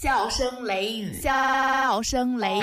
[0.00, 2.62] 笑声雷雨，笑声雷雨。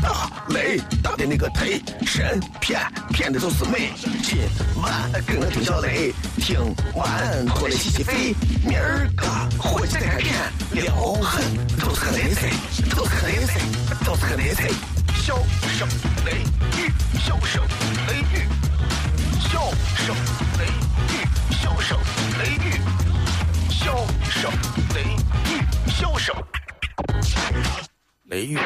[0.00, 2.80] 大雷大的那个忒神骗
[3.10, 3.92] 骗的都是美。
[4.22, 4.38] 今
[4.80, 6.58] 晚跟我听小雷，听
[6.94, 8.34] 完过来洗洗肺。
[8.64, 9.26] 明儿个
[9.58, 10.34] 火气再开点，
[10.72, 11.44] 撩狠
[11.78, 12.48] 都是个雷菜，
[12.96, 13.60] 都是个雷菜，
[14.02, 14.70] 都是个雷菜。
[15.20, 15.36] 笑
[15.76, 15.86] 声
[16.24, 16.40] 雷
[16.78, 17.62] 雨，笑声
[18.08, 18.48] 雷雨，
[19.38, 19.60] 笑
[20.06, 20.16] 声
[20.58, 20.64] 雷
[21.12, 21.20] 雨，
[21.52, 21.98] 笑声
[22.38, 22.79] 雷雨，
[23.90, 24.52] 笑声
[24.94, 26.32] 雷雨，笑声
[28.26, 28.56] 雷雨。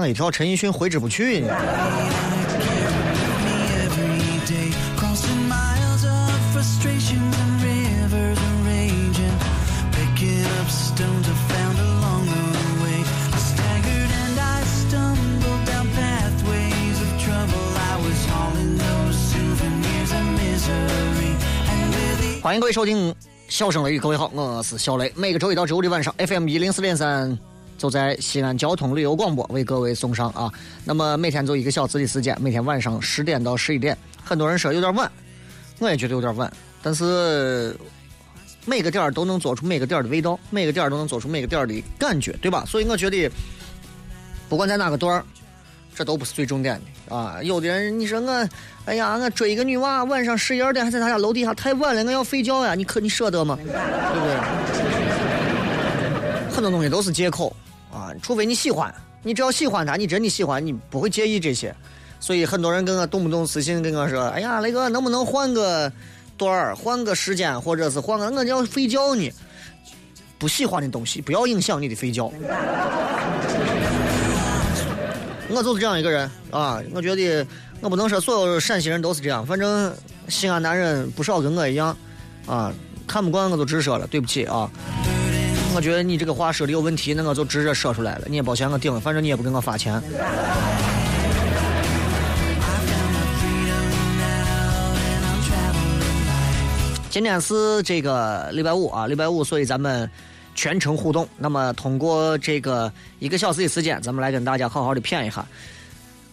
[0.00, 1.44] 吓我一跳，陈奕迅挥之不去。
[22.42, 23.12] 欢迎各位收听
[23.48, 25.12] 《笑声雷雨》，各位好，我是小雷。
[25.14, 27.49] 每个周一到周五的晚上，FM 一零四点三。
[27.80, 30.52] 就在西安交通旅游广播为各位送上啊，
[30.84, 35.10] 那么每天就一个小时的时间，每天晚上十点到十一点，很多人说有点晚，
[35.78, 37.74] 我也觉得有点晚，但是
[38.66, 42.66] 每个点儿都能做出每个点儿的味道，每个点儿都能做出每个点儿的感觉，对吧？
[42.66, 43.30] 所以我觉得，
[44.46, 45.24] 不管在哪个段儿，
[45.94, 46.78] 这都不是最重点
[47.08, 47.42] 的啊。
[47.42, 48.48] 有的人你说我，
[48.84, 53.58] 哎呀，我追一个女娃，晚上十一二点还在他家楼底下，太晚了，我要睡觉呀，你可你舍得吗？
[53.64, 54.36] 对不对？
[56.50, 57.56] 很多东西都是借口。
[57.92, 61.74] 啊，除非你喜欢，你只要喜欢他，你真的喜欢，你不会介意这些。
[62.18, 65.90] 所以很多人跟我动不动私信跟我说：“哎呀，雷哥，能不能换个
[66.36, 69.30] 段儿，换个时间，或者是换个我要睡觉呢？”
[70.38, 72.32] 不喜欢的东西不要影响你的睡觉。
[75.50, 77.46] 我就是这样一个人啊，我觉得
[77.80, 79.92] 我不能说所有陕西人都是这样，反正
[80.28, 81.96] 西安男人不少跟我一样
[82.46, 82.72] 啊，
[83.06, 84.70] 看不惯我就直说了，对不起啊。
[85.72, 88.26] 我觉得你这个话说的有问题，那我就直接说出来了。
[88.28, 90.02] 你也抱歉，我顶了，反正你也不给我发钱。
[97.08, 100.10] 今天是这个礼拜五啊，礼拜五，所以咱们
[100.54, 101.26] 全程互动。
[101.38, 105.46] 那么通过这个一个小时的时间，咱们来跟大家好好的谝一下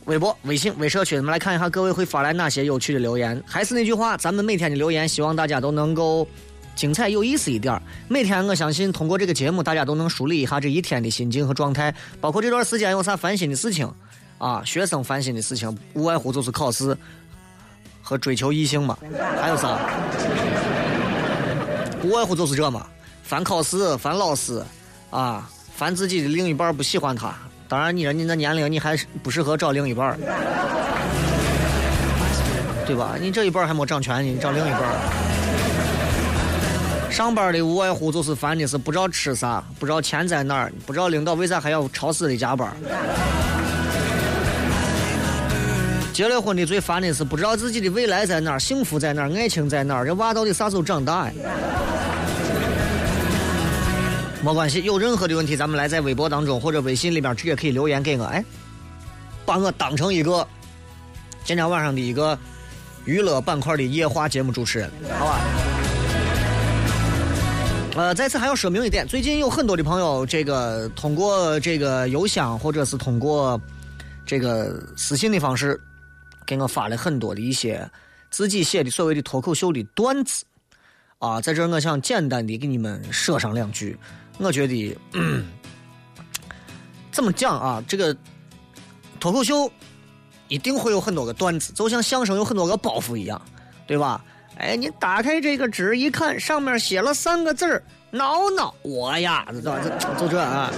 [0.06, 3.42] 微博、微信、微社区，咱们来看一下各位会发来哪些有趣的留言。
[3.46, 6.28] 还是那句话，咱们每天的留言，希望大家都能够。
[6.78, 13.92] 精彩有意思一点每天我相信通过这个节目，大家都能梳理一下这一天的心境和状态，包括这段时间有啥烦心的事情，
[14.38, 16.96] 啊，学生烦心的事情，无外乎就是考试
[18.00, 18.96] 和追求异性嘛，
[19.42, 19.80] 还有啥？
[22.04, 22.86] 无外乎就是这嘛，
[23.24, 24.64] 烦考试，烦老师，
[25.10, 27.34] 啊，烦自己的另一半不喜欢他。
[27.68, 30.16] 当然，你人家那年龄，你还不适合找另一半，
[32.86, 33.16] 对吧？
[33.20, 34.82] 你这一半还没掌权呢，你找另一半。
[37.10, 42.72] 上班的无外乎就是烦的是不知道吃啥，不知道钱在哪儿，不知道领导为啥还要超时的加班。
[46.14, 51.34] 结了婚的最烦的是不知道自己的未来在哪儿，幸福在哪儿，爱情在哪儿，这娃到底啥时候长大呀？
[54.44, 58.44] 没关系，有任何的问题咱们来在微博当中或者微信里边直接可以留言给我，哎，
[59.46, 60.48] 把我当成一个
[61.44, 62.38] 今天晚上的一个
[63.06, 65.40] 娱乐板块的夜话节目主持人，好吧？
[67.98, 73.60] 呃，在此还要说明一点，最近有很多的朋友，这个通过这个邮箱或者是通过
[74.24, 75.82] 这个私信的方式，
[76.46, 77.90] 给我发了很多的一些
[78.30, 80.46] 自己写的所谓的脱口秀的段子
[81.18, 83.98] 啊，在这我想简单的给你们说上两句。
[84.38, 84.96] 我觉得
[87.12, 88.16] 怎么讲啊，这个
[89.20, 89.72] 脱口秀
[90.50, 93.42] 一定会有很多个段子，就像相声有很多个包袱一样，
[93.88, 94.24] 对吧？
[94.60, 99.46] 哎，你打开这个纸一看，上面写了三个字“挠挠我呀”，
[100.20, 100.72] 就这啊。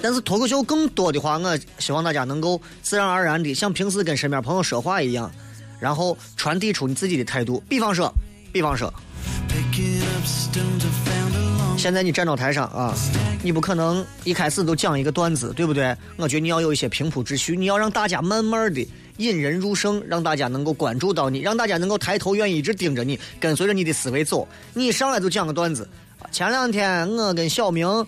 [0.00, 5.30] 但是脱口秀更多的话，我希望大家能够自然而然的像平时跟身边朋友说话一样，
[5.80, 7.62] 然后传递出你自己的态度。
[7.68, 8.12] 比方说，
[8.52, 8.92] 比方说，
[11.76, 12.94] 现在你站到台上啊，
[13.42, 15.96] 你不可能一开始都讲一个段子，对不对？
[16.16, 18.86] 我觉得你要有一些平铺直叙，你要让大家慢慢的。
[19.18, 24.46] 引人入胜，让大家能够关注到你，让大家能够抬头，愿意一直盯着你，跟随着你的思维走。
[24.74, 25.88] 你上来就讲个段子。
[26.30, 28.06] 前两天我跟小明，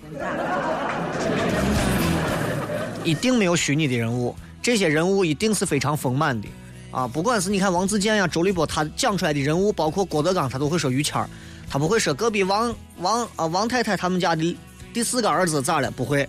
[3.03, 6.49] 一定没有虚拟的人物，这些人物一定是非常丰满的。
[6.91, 11.29] 啊，不管是你看王自健呀、周立波，他讲出来的人物，包括郭德纲，他都会说于谦儿，
[11.69, 14.57] 他不会说隔壁王王啊王太太他们家的
[14.93, 16.27] 第四个儿子咋了，不会，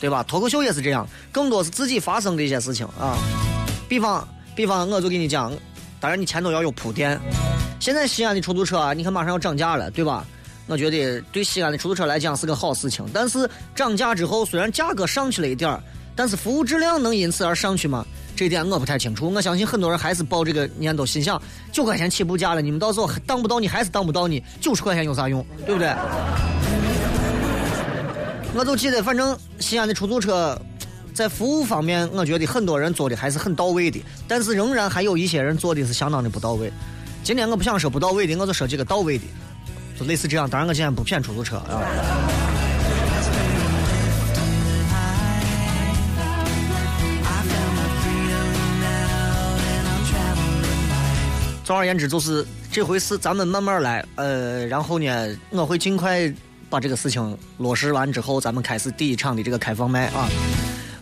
[0.00, 0.22] 对吧？
[0.22, 3.18] 脱口秀也是这样，更多是自己发生的一些事情啊。
[3.88, 5.50] 比方，比方，我就给你讲，
[5.98, 7.18] 当然你前头要有铺垫。
[7.80, 10.26] 现在西安的出租车啊，你看马上要涨价了，对吧？
[10.66, 13.06] 我觉得对西安的出租车来讲是个好事情。
[13.14, 15.82] 但是涨价之后，虽然价格上去了一点儿，
[16.14, 18.04] 但是服务质量能因此而上去吗？
[18.36, 21.40] 这点我不太清楚，我相信很多人还是抱这个念头，心想
[21.72, 25.88] 九块钱起步价了，你们到时候当不到你还是当不到你，九十块钱有啥用，对不对？
[28.54, 30.60] 我就记得，反正西安的出租车
[31.18, 36.72] 在服务方面，我觉得很多人做的还是很到位的，但是仍然还有一些人做的是相当的不到位。
[37.24, 39.24] 今天我不想说不到位的，我就说几个到位的，
[39.98, 40.48] 就类似这样。
[40.48, 41.82] 当然，我今天不骗出租车啊。
[51.64, 54.06] 总而言之，就是这回事，咱们慢慢来。
[54.14, 56.32] 呃，然后呢，我会尽快
[56.70, 60.28] 把这个事情落实完之后，咱们开始第一场的这个开放麦啊。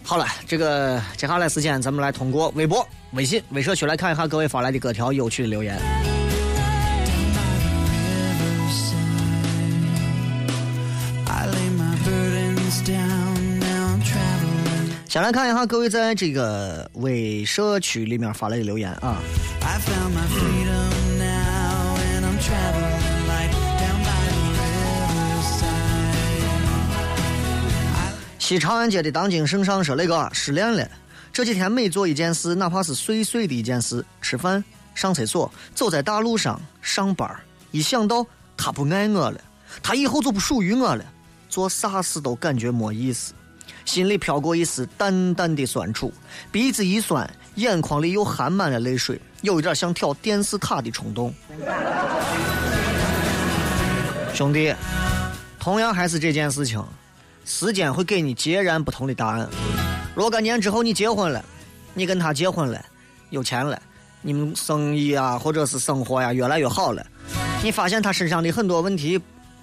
[0.08, 5.76] 好了，这个接下来时间，咱们来通过微博、微信、微社区来看一下各位发来的各条有趣的留言。
[15.08, 19.19] 先来看一下各位在这个微社区里面发来的留言啊。
[28.46, 30.88] 西长安街的当今圣上说：“那个失恋了，
[31.32, 34.62] 这几天每做一件事，哪怕是碎碎的一件事，吃饭、
[34.94, 37.28] 上厕所、走在大路上、上班，
[37.72, 38.25] 一想到
[38.56, 39.40] 他不爱我了，
[39.82, 41.04] 他以后就不属于我了，
[41.48, 43.34] 做啥事都感觉没意思，
[43.84, 46.14] 心里飘过一丝淡淡的酸楚，
[46.52, 51.34] 鼻子一酸，眼眶里又含满了泪水，有一点想跳电视塔的冲动。
[54.32, 54.72] 兄弟，
[55.58, 56.81] 同样还是这件事情。”
[57.46, 59.48] 时间会给你截然不同的答案。
[60.16, 61.43] 若干年之后你结婚了，
[61.94, 62.84] 你跟他结婚了，
[63.31, 63.81] 有钱了，
[64.20, 67.06] 你们生意啊或者是生活呀越来越好了，
[67.62, 69.19] 你发现他身上的很多问题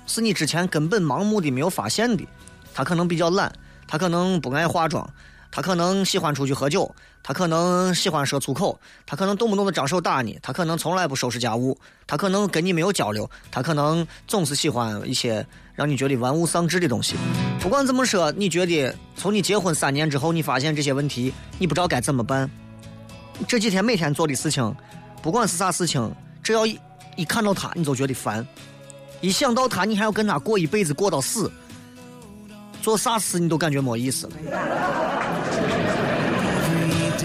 [0.08, 2.26] 是你之前根本盲目的没有发现的。
[2.74, 3.54] 他可能比较懒，
[3.86, 5.08] 他可能不爱化妆，
[5.52, 6.90] 他可能喜欢出去喝酒，
[7.22, 11.78] 他可能喜欢说粗口，他可能动不动的张手打你，他可能从来不收拾家务，
[12.08, 15.46] 他可能跟你没有交流，他可能总是喜欢一些。
[15.76, 17.16] 让你觉得玩物丧志的东西，
[17.60, 22.50] 不管怎么说，你觉得从你结婚三年之后，你发现这些问题，你不知道该怎么办。
[23.48, 24.76] 这几天每天做的事情，
[25.22, 28.46] 不管是啥事情，只要一看到他，你就觉得烦；
[29.22, 31.52] 一想到他，你还要跟他过一辈子，过到死，
[32.82, 34.30] 做啥事你都感觉没意思。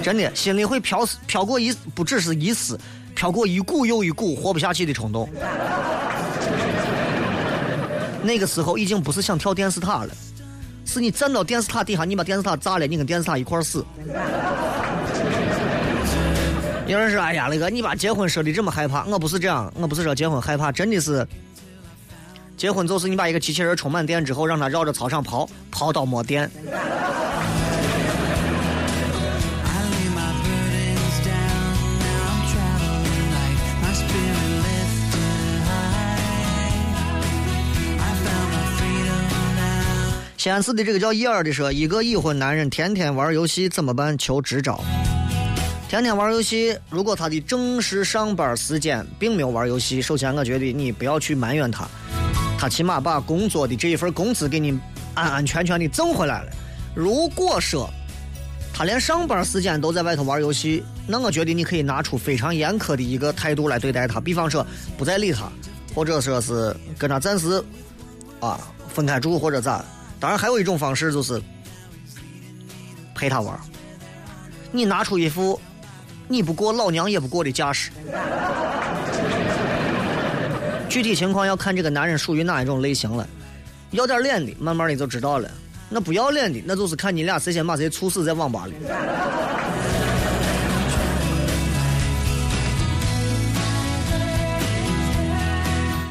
[0.02, 2.80] 真的，心里会飘飘过一不只是一丝，
[3.14, 5.28] 飘过一股又一股活不下去的冲动。
[8.22, 10.14] 那个时候已经不是想跳电视塔了，
[10.84, 13.84] 是你站到电视塔底下，你把电视塔炸了，你跟电视塔一块死。
[16.86, 21.26] 有人说：“哎呀，那个你把结婚说的这么害怕。”我不是这样，我不是说结婚害怕，真的是
[22.56, 26.50] 结婚就是你把一个机器人充满电之后，让它绕着操场跑，跑到没电。
[40.38, 44.16] 西安市的这个叫叶儿的说，一个已婚男人天天玩游戏怎么办？
[44.16, 44.80] 求支招。
[45.88, 51.88] 天天玩游戏，如果他的正式上班时间并没有玩游戏，首先我觉得你不要去埋怨他，
[52.56, 54.78] 他起码把工作的这一份工资给你
[55.14, 56.52] 安安全全的挣回来了。
[56.94, 57.90] 如果说
[58.72, 64.64] 他连上班时间都在外头玩游戏，那我觉得你可以拿出非常严苛的一个态度来对待他，比方说
[64.96, 65.50] 不再理他，
[65.96, 67.60] 或者说是跟他暂时
[68.38, 69.84] 啊分开住或者咋。
[70.20, 71.40] 当然，还有一种方式就是
[73.14, 73.58] 陪他玩
[74.72, 75.60] 你拿出一副
[76.26, 77.90] 你不过老娘也不过的架势。
[80.88, 83.28] 具体情况要看这个男人属于哪一种类型了。
[83.92, 85.50] 要点脸的，慢慢的就知道了。
[85.88, 88.74] 那不要脸的，那就是看你俩谁先把谁猝死在网吧里。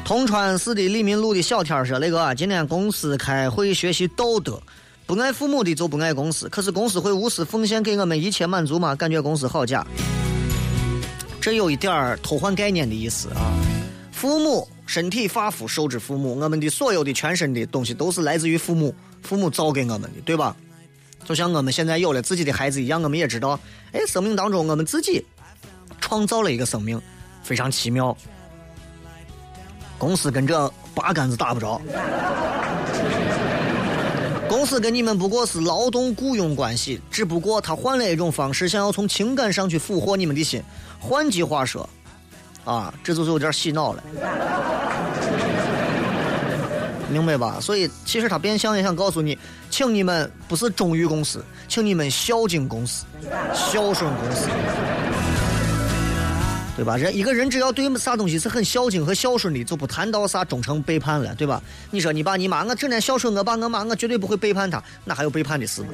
[0.08, 4.58] 铜川市的李民路的小天说：“那个今天公司开会学习道德，
[5.04, 6.48] 不爱父母的就不爱公司。
[6.48, 8.94] 可是公司会无私奉献给我们一切满足吗？
[8.96, 9.86] 感觉公司好假。
[11.42, 13.52] 这有一点儿偷换概念的意思啊！
[14.10, 20.56] 父母身体发肤受之父母，我们的所有的全身的东西都是来自于父母，父母造给我们的，对吧？
[21.26, 23.60] 就像我们现在有了自己的孩子一样，我们也知道，
[23.92, 25.22] 哎，生命当中我们自己
[26.00, 26.98] 创造了一个生命，
[27.42, 28.16] 非常奇妙。
[29.98, 31.80] 公司跟这八竿子打不着，
[34.48, 40.62] 公司跟你们不过是劳动雇佣关系，只不过他换了一种方式，想要从情感上去俘获你们的心。
[41.00, 41.88] 换句话说，
[42.64, 44.02] 啊，这就是有点洗脑了。
[47.10, 47.58] 明白吧？
[47.58, 49.38] 所以其实他变相也想告诉你，
[49.70, 53.06] 请你们不是忠于公司，请你们孝敬公司，
[53.54, 54.48] 孝顺公司，
[56.78, 56.96] 对吧？
[56.96, 61.60] 人一个人只要对啥东西是很孝敬和孝顺的，就不谈到啥忠诚背叛了，对吧？
[61.90, 65.88] 你说你爸你妈，我整天孝顺我爸我妈，我绝对不会背叛他，那还有背叛的事吗？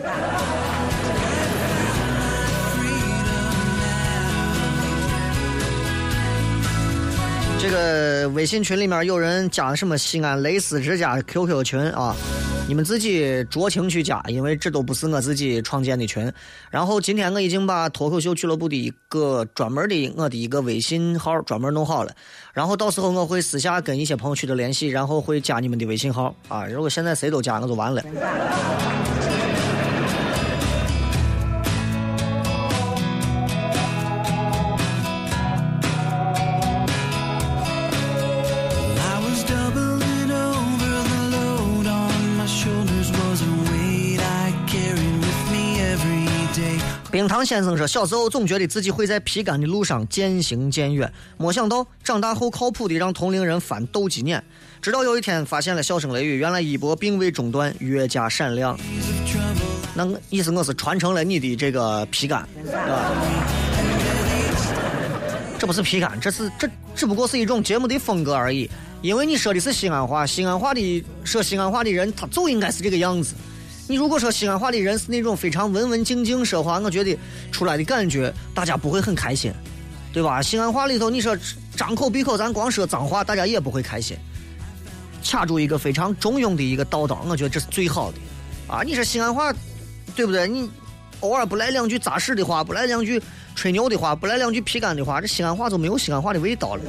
[7.59, 12.15] 这个微信群里面有人加什么西安蕾丝之家 QQ 群啊？
[12.67, 16.33] 你们自己酌情去加，因为这都不是我自己创建的群。
[16.71, 22.13] 然后今天我已经把脱口秀俱乐部的一个专门的我的一个微信号专门弄好了。
[22.55, 26.65] 然后到时候我会私下跟一些朋友取得联系，然后会加你们的微信号啊。
[26.67, 28.03] 如果现在谁都加，我就完了。
[47.45, 54.43] 先生说：“小时候总觉得自己会在皮干的路上渐行渐远，没想到长大后靠谱的让同龄人翻斗鸡眼。
[54.81, 58.79] 直到有一天发现了笑声雷雨，原来一波并未中断，越加闪亮。
[59.95, 62.41] 那意思我是传承了你的这个皮干，
[62.73, 63.13] 啊，
[65.59, 68.69] 这不是皮干，这是这只不过是一种节目的风格而已。
[69.03, 73.35] 因为你说的是西安话，西安话的说西安话的人，他就应该是这个样子。”
[73.87, 77.17] 你如果说西安话的人是那种非常文文静静说话，我觉得
[77.53, 79.53] 出来的感觉大家不会很开心，
[80.13, 80.41] 对吧？
[80.41, 81.37] 西安话里头你说
[81.77, 84.17] 张口闭口咱光说脏话，大家也不会开心。
[85.23, 88.19] 卡住一个非常中庸的一个道道，我觉得这是最好的。
[88.69, 89.53] 啊，你说西安话，
[90.15, 90.49] 对不对？
[90.49, 90.69] 你
[91.21, 93.21] 偶尔不来两句扎实的话，不来两句
[93.55, 96.83] 吹牛的话，不来两句皮干的话，这西安话就没有西安话的味道了，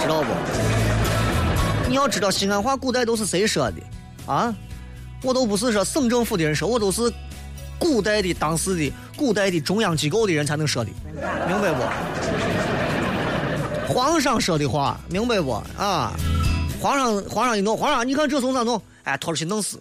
[0.00, 0.28] 知道不？
[1.88, 3.76] 你要知道西安话古代都是谁说的
[4.26, 4.54] 啊？
[5.22, 7.12] 我都不是说省政府的人说，我都是
[7.78, 10.90] 古代的当时的古代的中央机构的人才能说的，
[11.48, 11.82] 明白不？
[13.92, 15.52] 皇上说的话，明白不？
[15.78, 16.12] 啊，
[16.80, 18.80] 皇上皇上一弄，皇上你看这从咋弄？
[19.04, 19.80] 哎，拖出去弄死。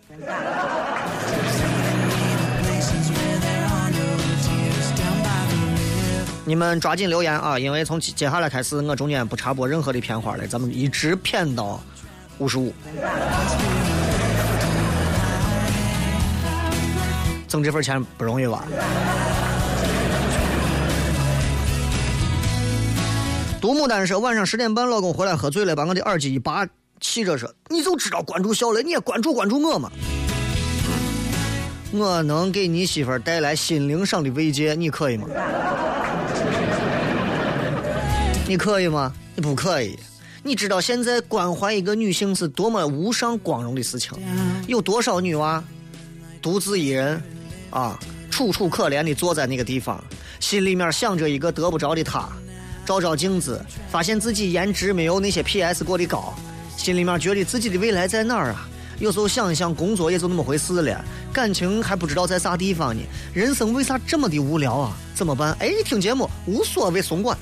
[6.48, 11.82] 你们抓紧留言啊，因为从接下来开始，我中间不插播任何的片花了，咱们一直片到
[12.38, 12.72] 五十五。
[17.48, 18.66] 挣这份钱不容易吧？
[23.62, 26.68] 独牡丹说：“晚上十点半，老公回来喝醉了，把我的耳机一拔，
[27.00, 29.90] 气着说：‘你就知道关注小雷，你也关注关注我嘛。’
[31.92, 35.28] 我能给你媳妇带来心灵上的慰藉，你可以吗？
[38.48, 39.12] 你可以吗？
[39.34, 39.98] 你不可以。
[40.44, 44.12] 你知道现在关怀一个女性是多么无上光荣的事情？
[44.68, 45.64] 有多少女娃
[46.40, 47.20] 独自一人？”
[47.75, 48.00] 啊，
[48.32, 50.01] 楚楚可怜的坐在那个地方，
[50.39, 52.29] 心里面想着一个得不着的他，
[52.86, 56.34] 照照镜子，发现自己颜值没有那些 PS 过的高，
[56.77, 58.65] 心里面觉得自己的未来在哪儿啊？
[58.98, 61.03] 有时候想一想，工作也就那么回事了，
[61.34, 63.01] 感情还不知道在啥地方呢，
[63.34, 64.98] 人生为啥这么的无聊啊？
[65.13, 65.51] 怎么办？
[65.60, 67.38] 哎，听节目无所谓，松管。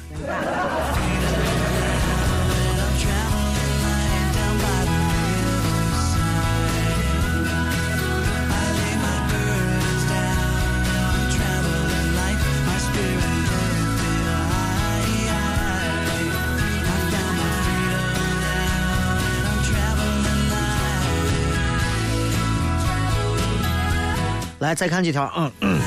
[24.75, 25.79] 再看几条，嗯，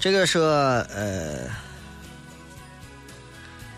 [0.00, 1.34] 这个是呃，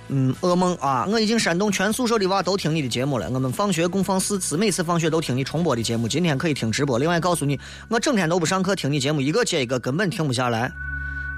[0.09, 1.07] 嗯，噩梦啊！
[1.09, 3.31] 我已经煽动全宿舍的娃都听你的节目了。
[3.31, 6.09] 我们放学共放四次，每次放学都听你重播的节目。
[6.09, 6.99] 今天可以听直播。
[6.99, 10.73] 另外告诉你，我整天都不上课，听你节目一个接一个，根本停不下来。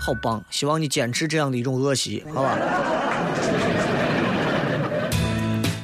[0.00, 0.42] 好棒！
[0.50, 2.58] 希望你坚持这样的一种恶习，好吧？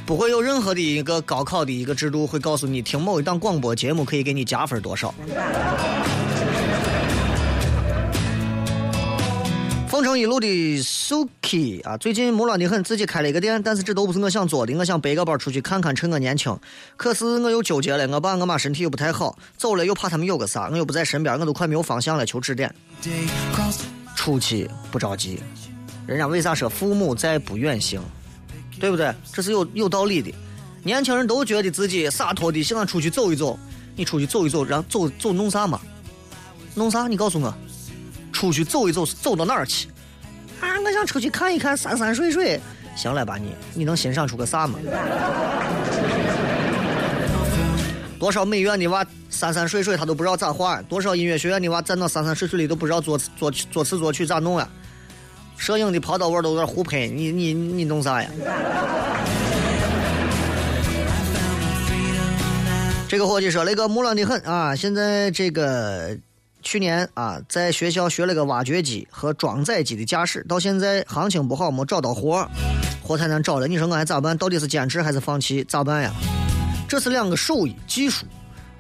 [0.07, 5.15] 不会有任何的一个高考的一个制度会告诉你，听某一档广播节目可以给你加分多少。
[10.09, 10.47] 城一路的
[10.83, 14.75] Suki 啊，最近木乱的很，自己开了一个店，但是这都不是我想做的。
[14.75, 16.59] 我想背个包出去看看，趁我年轻。
[16.97, 22.75] 可是我又纠结了，我爸我妈身体又不太好，走了又怕他们有个啥，我又不在身边，我都快没有方向了，求指点。
[24.17, 25.41] 初期不着急，
[26.07, 28.01] 人家为啥说父母在不远行？
[28.81, 29.15] 对不对？
[29.31, 30.33] 这是有有道理的。
[30.83, 33.59] 年轻人都觉得自己洒脱的，想出去走一走。
[33.95, 35.79] 你出去走一走，然后走走弄啥嘛？
[36.75, 37.07] 弄啥？
[37.09, 37.55] 你告诉我。
[38.33, 39.89] 出去走一走，走到哪儿去？
[40.61, 42.61] 啊，我想出去看一看山山水水。
[42.97, 43.55] 行了吧你？
[43.75, 44.79] 你能欣赏出个啥嘛？
[48.19, 54.69] 多少美院的娃山山水水他都不知道咋画，多少音乐学院的娃站到山山水水里都不知道作作作词作曲咋弄啊？
[55.57, 58.29] 摄影的跑到位都有点互拍，你你你弄啥呀？
[63.09, 66.19] 这个伙计说那个木乱的很啊，现在这个。
[66.63, 72.47] 去年啊，在学校学了个挖掘机和装载机的驾驶，到现在行情不好，没找到活，
[73.03, 73.69] 活太难找了。
[73.69, 74.37] 你说我还咋办？
[74.37, 75.65] 到底是坚持还是放弃？
[75.65, 76.13] 咋办呀？
[76.89, 78.27] 这是两个手艺技术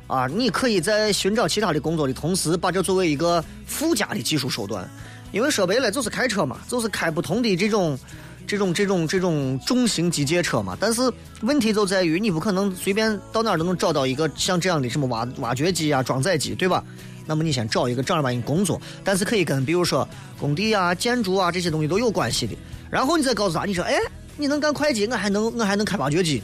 [0.06, 0.26] 啊！
[0.26, 4.88] 你可以在寻找其他的工作的同时，把这作为一个附加的技术手段。
[5.30, 7.98] 因为说白了，就是开车嘛，就是开不同的这种、
[8.46, 10.76] 这种、这种、这种重型机械车嘛。
[10.80, 11.02] 但是
[11.42, 16.82] 问题就在于，你不可能随便到哪儿都能找到一个像这样的什么挖挖掘机啊、装载机，对吧？
[17.28, 20.08] 那么你先找一个正儿八经工作，但是可以跟比如说
[20.40, 22.56] 工地啊、建筑啊这些东西都有关系的。
[22.90, 23.94] 然后你再告诉他，你说，哎，
[24.38, 26.42] 你能干会计，我还能我还能开挖掘机，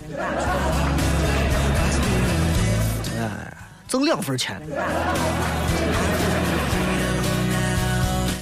[3.19, 3.57] 哎，
[3.89, 4.61] 挣两份钱。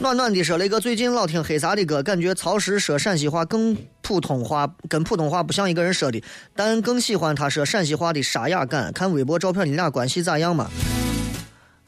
[0.00, 6.20] 暖暖的说了一个，最近老听黑撒的歌，感觉曹石说陕西话更普通话，跟普通话不像一个人说的，
[6.56, 8.92] 但更喜欢他说陕西话的沙哑感。
[8.92, 10.68] 看微博照片，你俩关系咋样嘛？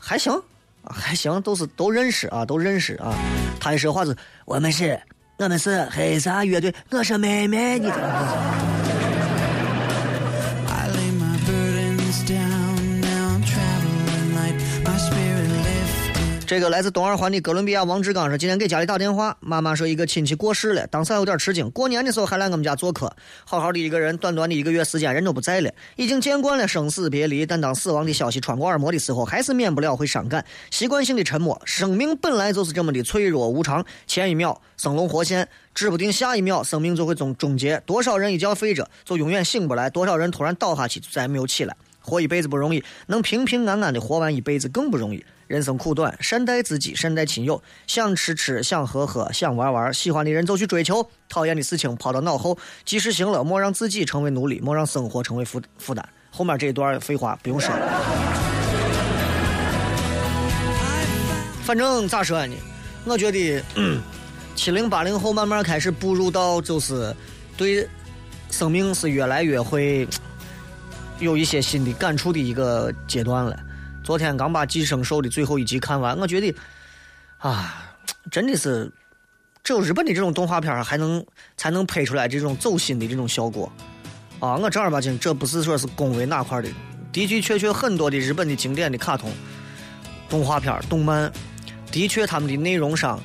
[0.06, 0.38] 还行，
[0.84, 3.16] 还行，都是都认识啊，都认识啊。
[3.58, 5.00] 他一说话是，我们是，
[5.38, 7.90] 我们是黑撒乐队，我是妹妹，你。
[16.54, 21.68] 这个来自东二环的哥伦比亚王志刚说：“今天给家里打电话，妈妈说一个亲戚过世了，当时还有点吃惊。
[21.72, 23.12] 过年的时候还来我们家做客，
[23.44, 25.72] 好好的一个人，短短的一个月时间，人都不在了。
[25.96, 30.46] 已经见惯了生死别离，但当死亡的消息穿过耳膜的时候，还是免不了会伤感。
[30.70, 31.60] 习惯性的沉默。
[31.64, 37.82] 生命本来就是这么的脆弱无常，前一秒生龙活现，指不定下一秒生命就会终终结。
[37.84, 41.74] 多少人一觉睡着就永远醒不来，多少人突然倒下去就再也没有起来。
[41.98, 47.62] 活一辈子不容易，能平平安安的活完一辈子更不容易。”人生苦短，善待自己，善待亲友。
[47.86, 52.56] 想吃吃，想喝喝，想玩玩，喜欢的人就去追求，讨厌的事情抛到脑后。
[52.84, 56.08] 及时行乐，莫让自己成为奴隶，莫让生活成为负负担。
[56.30, 58.02] 后面这一段废话不用说了。
[61.62, 62.54] 反正咋说呢？
[63.04, 63.62] 我觉得
[64.54, 67.14] 七零八零后慢慢开始步入到就是
[67.56, 67.88] 对
[68.50, 70.08] 生命是越来越会
[71.18, 73.58] 有一些新的感触的一个阶段了。
[74.04, 76.54] 昨天刚把《寄生兽》的最后一集看完，我觉得，
[77.38, 77.96] 啊，
[78.30, 78.92] 真的是
[79.64, 81.24] 只有日本的这种动画片还能
[81.56, 83.72] 才能拍出来这种走心的这种效果。
[84.40, 86.68] 啊，我正儿八经，这不是说是恭维哪块的，
[87.12, 89.32] 的的确确很多的日本的经典的卡通、
[90.28, 91.32] 动画片、动漫，
[91.90, 93.18] 的确他们的内容上，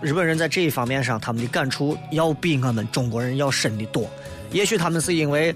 [0.00, 4.08] 日本人在这一方面上他们的感触要比我们中国人要深的多。
[4.52, 5.52] 也许他们是因为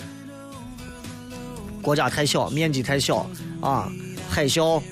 [1.80, 3.88] 国家太小，面积太小啊。
[4.28, 4.82] 海啸、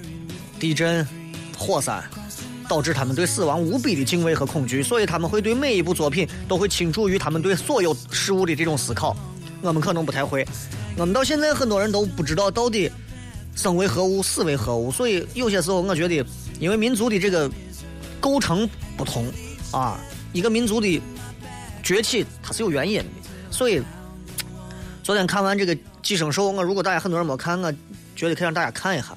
[0.59, 1.07] 地震、
[1.57, 2.03] 火山，
[2.69, 9.17] 导致他们对死亡无比的敬畏和恐惧，所以他们会对每一部作品都会倾注于他们对所有事物的这种思考。
[9.61, 10.47] 我们可能不太会，
[10.97, 12.91] 我们到现在很多人都不知道到底
[13.55, 14.91] 生为何物，死为何物。
[14.91, 16.25] 所以有些时候，我觉得，
[16.59, 17.51] 因为民族的这个
[18.21, 19.27] 构成不同
[19.71, 20.01] 啊，
[20.33, 21.01] 一个民族的
[21.83, 23.05] 崛起它是有原因的。
[23.51, 23.81] 所以
[25.03, 27.73] 昨天看完这个《寄生兽》，我如果大家很多人没看，我
[28.23, 29.17] 觉得可以让大家看一下。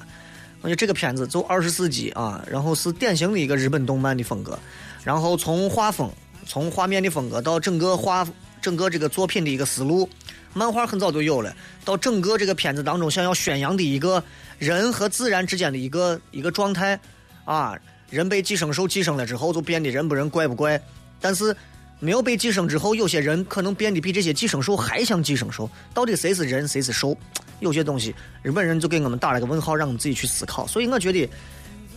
[0.62, 4.58] 我觉得这个片子就二十世纪啊，然后是典型的一个日本动漫的风格，
[5.04, 6.10] 然后从画风、
[6.44, 8.26] 从画面的风格到整个画、
[8.60, 10.08] 整个这个作品的一个思路，
[10.54, 14.20] 漫画很早就有了，到整个这个片子当中想要宣扬的一个
[14.58, 16.98] 人和自然之间的一个一个状态
[17.44, 17.78] 啊，
[18.10, 20.80] 人被寄生兽寄生了之后就变得人不人怪不怪，
[21.20, 21.54] 但是
[22.00, 27.16] 没有被寄生之后，有些人可能变得比这些寄生兽还像寄生兽，到底谁是人谁是兽？
[27.60, 30.66] 有些东西，日本人就给我们打了个问号，让我们自己去思考。
[30.66, 31.28] 所以我觉得，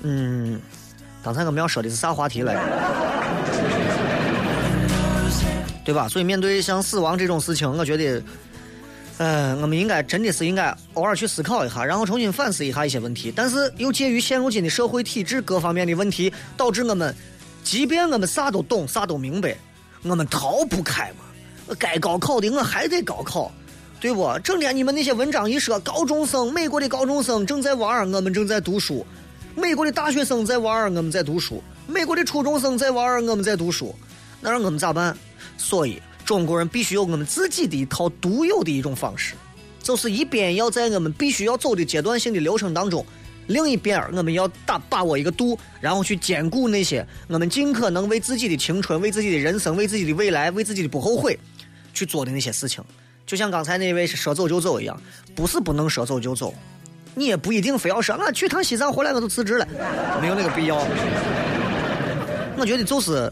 [0.04, 0.60] 嗯，
[1.24, 2.62] 刚才我们要说的是啥话题来着？
[5.86, 6.08] 对吧？
[6.08, 8.22] 所以面对像死亡这种事情，我觉得，
[9.18, 13.34] 嗯，我们应该真的是应该偶尔去思考一下，然后重新反思一下一些问题。
[13.36, 17.16] 但是又介于现如今的社会体制各方面的问题，导致我们。
[17.62, 19.56] 即便我们啥都懂，啥都明白，
[20.04, 21.76] 我们逃不开嘛。
[21.78, 23.52] 该高考的我还得高考，
[24.00, 24.40] 对不？
[24.44, 29.06] 整天你们那些文章一说，高中生，美国的高中生正在玩，我们正在读书；
[29.56, 33.94] 美国的大学生在玩，我们在读书；美国的初中生在玩，我们在读书。
[34.40, 35.18] 那让我们咋办？
[35.58, 39.36] 所以中国人必须有我们自己的一套独有的一种方式，
[39.84, 43.06] 就是一边要在我们必须要走的阶段性的流程当中。
[43.48, 51.38] 另一边我们要打把握一个度，然后去兼顾那些我们尽可能为自己的青春、为自己的人生、为自己的未来、为自己的不后悔
[51.94, 52.82] 去做的那些事情。
[53.30, 55.02] 就像刚才那位说走就走一样，
[55.36, 56.52] 不是不能说走就走，
[57.14, 59.68] 你也不一定非要说我去趟西藏回来我就辞职了，
[60.20, 60.78] 没有那个必要。
[62.58, 63.32] 我觉得就是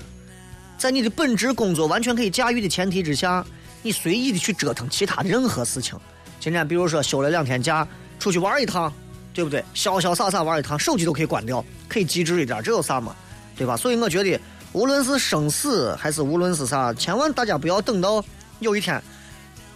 [0.78, 3.44] 在你的本职工作完全可以驾驭的前提之下，
[3.82, 6.00] 你随意的去折腾其他的任何事情。
[6.40, 7.88] 今天比如说休了两天假，
[8.20, 8.94] 出去玩一趟。
[9.34, 9.64] 对不对？
[9.76, 13.16] 潇潇洒洒玩一趟，手机都可以关掉，可以机智一点，这有啥嘛？
[13.56, 13.78] 对吧？
[13.78, 14.40] 所以我觉得，
[14.74, 18.24] 无论是生死还是无论是啥，千万大家不要等到
[18.62, 19.00] 有一天，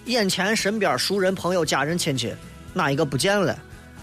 [0.05, 2.33] 眼前身边熟人、朋友、家人、亲戚
[2.73, 3.57] 哪一个不见了，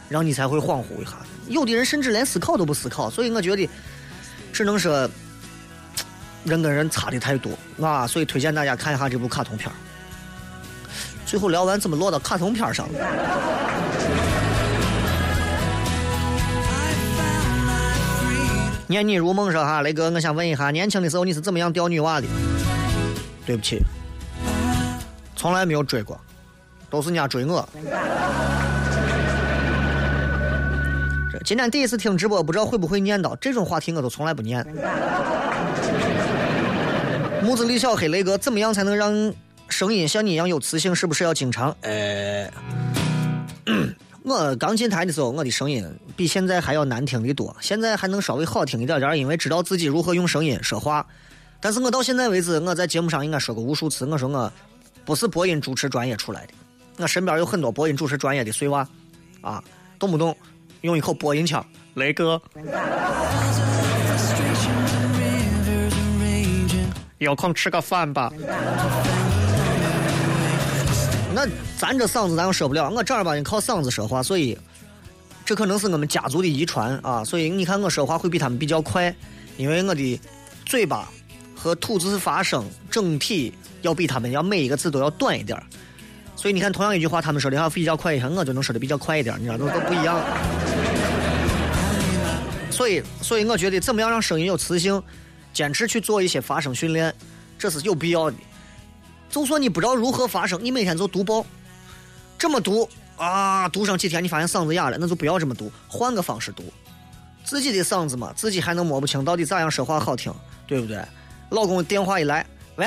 [0.08, 1.12] 然后你才会恍惚一下。
[1.48, 3.10] 有的人甚至连思考都不思考。
[3.10, 3.68] 所以我觉得，
[4.52, 5.08] 只能说
[6.44, 8.06] 人跟人差的太多啊。
[8.06, 9.70] 所以推荐大家看一下这部卡通片
[11.26, 12.98] 最后聊完怎么落到卡通片上了？
[18.86, 22.26] 念你如梦说哈，雷哥，我想问一下，年轻的时候你是怎么样钓女娃的？
[23.44, 23.82] 对不起，
[25.38, 26.20] 从来没有追过，
[26.90, 27.66] 都是人家追我。
[31.30, 34.66] 这今天第一次听直播，不知道会不会念叨这种话题，我都从来不念。
[37.40, 39.32] 木子李小黑，雷哥，怎么样才能让
[39.68, 40.92] 声音像你一样有磁性？
[40.92, 41.74] 是不是要经常？
[41.82, 42.50] 呃。
[44.24, 47.56] 我刚进台的时候，我的声音比现在还要难听的多。
[47.60, 51.06] 现在还能稍微好听一点点，因为知道自己如何用声音说话。
[51.60, 54.52] 但是我到现在为止，我在节目上应该说过无数次，我说我
[55.08, 56.52] 不是播音主持专业出来的。
[56.98, 58.86] 我身边有很多播音主持专业的碎娃，
[59.40, 59.64] 啊，
[59.98, 60.36] 动不动
[60.82, 62.38] 用一口播音腔，雷哥，
[67.16, 68.30] 有空吃个饭吧。
[71.32, 71.46] 那
[71.78, 74.58] 咱这嗓子咱又说不了，我正儿八经靠嗓子说话，所以
[75.42, 77.24] 这可能是我们家族的遗传啊。
[77.24, 79.16] 所以你看我说话会比他们比较快，
[79.56, 80.20] 因为我的
[80.66, 81.08] 嘴巴
[81.56, 85.60] 和吐字发声整体要比他们要每一个字都要短一点
[86.36, 90.20] 所以你看，同样一句话，他们说的要比较快一些，我就能说的比较快一点你知道都都不一样。
[92.70, 95.02] 所以，所以我觉得怎么样让声音有磁性，
[95.52, 97.12] 坚持去做一些发声训练，
[97.58, 98.36] 这是有必要的。
[99.28, 101.44] 就算你不知道如何发声，你每天就读报，
[102.38, 106.62] 这么读啊，读上几天，你发现嗓子哑了，那就不要这么读，换个方式读。
[107.42, 110.32] 自己的嗓子嘛，自己还能摸不清到底咋样说话好听，
[110.68, 111.02] 对不对？
[111.50, 112.86] 老公电话一来，喂，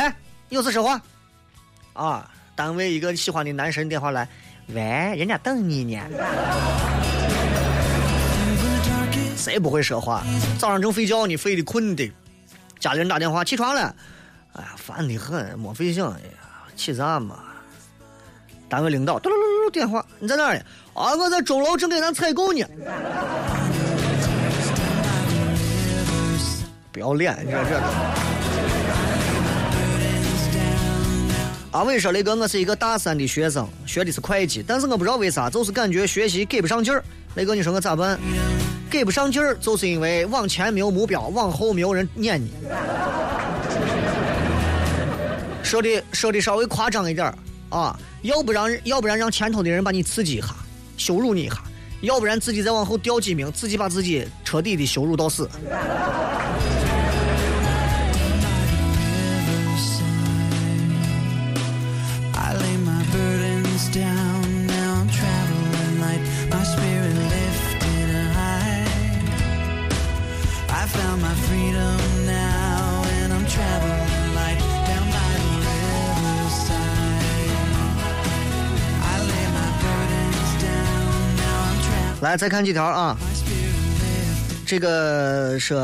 [0.51, 1.01] 有事说话。
[1.93, 4.27] 啊，单位一个喜欢的男神电话来，
[4.67, 4.81] 喂，
[5.17, 5.97] 人家等你呢。
[9.37, 10.23] 谁不会说话？
[10.59, 12.11] 早上正睡觉呢，睡得困的，
[12.79, 13.95] 家里人打电话起床了。
[14.51, 16.05] 哎呀，烦的很，没睡醒。
[16.05, 17.39] 哎呀，起啥嘛？
[18.67, 20.61] 单位领导嘟噜噜噜电话，你在哪儿呢？
[20.93, 22.61] 啊，我在钟楼正给咱采购呢。
[26.91, 28.40] 不要脸，你说这。
[31.71, 37.01] 阿伟说：“雷哥，我是一个大三的学生，学的是会计，但是我不知道为啥，就是感觉学习给不上劲儿。
[37.35, 38.19] 雷哥，你说我咋办？
[38.89, 42.51] 给不上劲儿，就是因为往前没有目标，往后没有人撵你。”
[45.63, 47.33] 说的说的稍微夸张一点
[47.69, 50.47] 啊，要不然要不然让前头的人把你刺激一下，
[50.97, 51.63] 羞辱你一下，
[52.01, 55.49] 要不然自己再往后掉几名，自己把自己彻底的羞辱到死。
[82.21, 83.17] 来，再看几条啊！
[84.63, 85.79] 这个说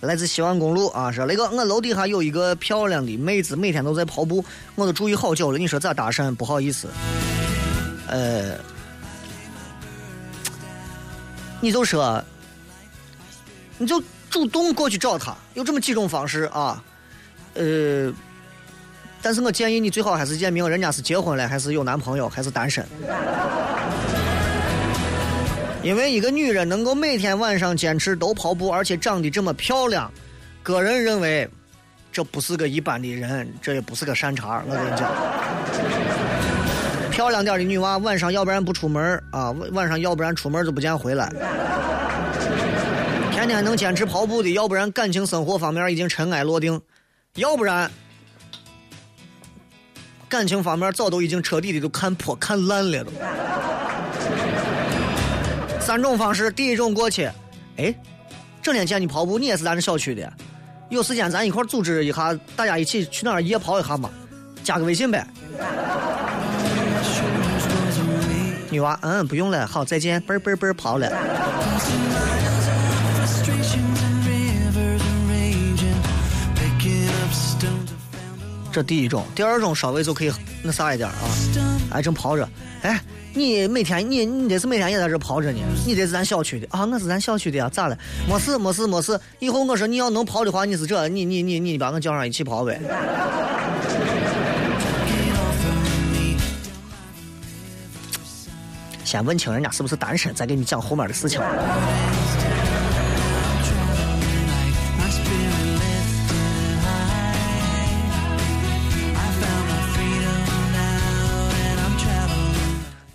[0.00, 4.42] 来自西万公路啊，说雷哥，我楼底下有一个漂亮的妹子，每天都在跑步，
[4.74, 5.58] 我都注意好久了。
[5.58, 6.34] 你说咋搭讪？
[6.34, 6.88] 不好意思，
[8.08, 8.56] 呃，
[11.60, 12.24] 你就说，
[13.76, 16.82] 你就主动过去找她，有这么几种方式啊，
[17.52, 18.10] 呃，
[19.20, 22.82] 但是我建议你最好还是验明人家是结婚了，还是有男朋友，还是单身。
[25.82, 30.10] 因为一个女人能够每天晚上坚持都跑步，而且长得这么漂亮，
[30.62, 31.48] 个人认为，
[32.12, 34.62] 这不是个一般的人，这也不是个善茬。
[34.68, 35.10] 我跟你讲，
[37.10, 41.28] 漂亮点的女娃晚上要不然不出门啊，晚上要不然出门就不见回来。
[43.32, 46.80] 天天能坚持跑步的，要不然感情生活方面已经尘埃落定，
[47.34, 47.90] 要不然
[50.28, 53.10] 感情方面早都已经彻底的都看破看烂了都。
[55.84, 57.28] 三种方式，第一种过去，
[57.76, 57.94] 哎，
[58.62, 60.32] 整天见你跑步，你也是咱这小区的，
[60.88, 64.08] 有时间咱一块组织一下，大家一起去那儿夜跑一下嘛，
[64.62, 65.26] 加个微信呗。
[68.70, 71.12] 女娃，嗯，不用了，好，再见，奔奔奔跑了。
[78.72, 80.32] 这第一种，第二种稍微就可以
[80.62, 81.14] 那啥一点啊，
[81.90, 82.48] 哎，正跑着，
[82.80, 82.98] 哎，
[83.34, 85.58] 你每天你你这是每天也在这跑着呢？
[85.86, 86.86] 你这是咱小区的啊？
[86.86, 87.98] 我是咱小区的呀，咋了？
[88.26, 92.80] 没事没事没事，以后我说你要能跑的话，你是这，你你你你把我叫上一起跑呗。
[99.04, 101.38] 先问清人家是不是单身，再给你讲后面的事情。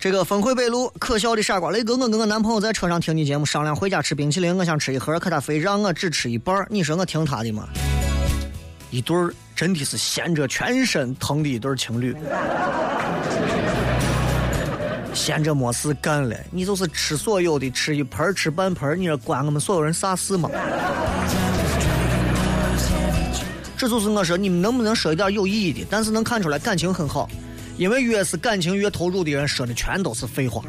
[0.09, 7.67] 这个峰回北路，可笑的傻瓜雷哥，我跟我男朋友在车上听你节目，商量回家吃冰淇淋，我想吃一盒，可他非让我只吃一半你说我听他的吗？
[8.89, 12.15] 一对儿真的是闲着全身疼的一对情侣，
[15.13, 20.49] 闲着没事干了，你就是吃所有的，吃一盆吃半盆你说关我们所有人啥事吗？
[23.75, 27.29] 这就是我说你们能不能说一点有意义的，但是能看出来感情很好。
[27.77, 30.63] 因为越是感情越投入的人，说的全都是废话。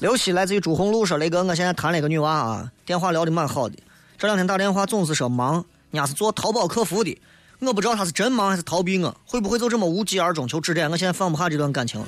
[0.00, 3.76] 刘希来自于朱红路说：“雷哥，我现在谈了一个女娃啊，电话聊的蛮好的。
[4.16, 7.18] 这两天打电话总是说忙，人家是做淘宝客服的，
[7.60, 10.46] 我不知道他是真忙还是逃避我，会不会就这么无疾而终？
[10.46, 10.90] 求指点。
[10.90, 12.04] 我现在放不下这段感情。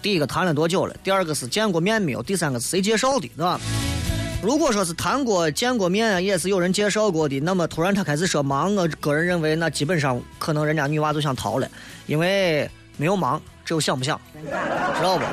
[0.00, 0.94] 第一个谈了多久了？
[1.02, 2.22] 第二个是见过面没有？
[2.22, 3.58] 第三个是谁介绍的，对吧？”
[4.44, 11.66] 如果说是谈过、见过面，也是有人介绍过的，那么突然他开始说忙，我个人认为那基本上可能人家女娃就想逃了，
[12.04, 15.24] 因为没有忙，只有想不想，知道不？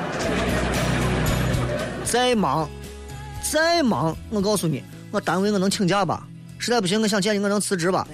[2.06, 2.66] 再忙，
[3.42, 6.26] 再忙，我告诉你，我单位我能请假吧？
[6.56, 8.08] 实在不行，我想见你，我能辞职吧？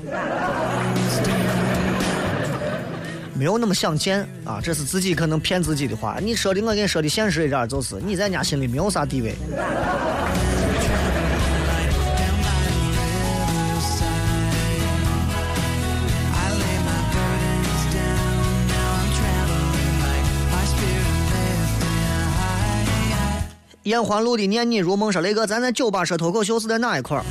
[3.35, 6.17] 没有那么想见啊，这是自己可能骗自己的话。
[6.21, 9.37] 你说的，我给你说的现实一点，就是你在人家心里没有啥地位。
[23.89, 27.25] 燕环路的念你如梦说：“雷哥，咱在酒吧说脱口秀是在哪一块儿？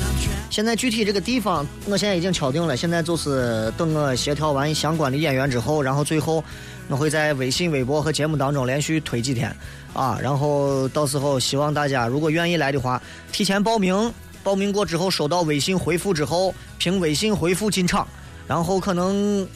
[0.50, 2.76] 现在具体这个地方，我现在已经敲定了。
[2.76, 6.44] 现在就是等我协调完相关的演员之后，然后最后
[6.88, 9.56] 我会在微信、微博和节目当中连续推几天
[9.94, 10.18] 啊。
[10.20, 13.00] 然后到时候希望大家如果愿意来的话，
[13.32, 14.12] 提前报名。
[14.44, 18.08] 报名过之后收到微信回复之后，凭微信回复进场。
[18.48, 19.48] 然后可能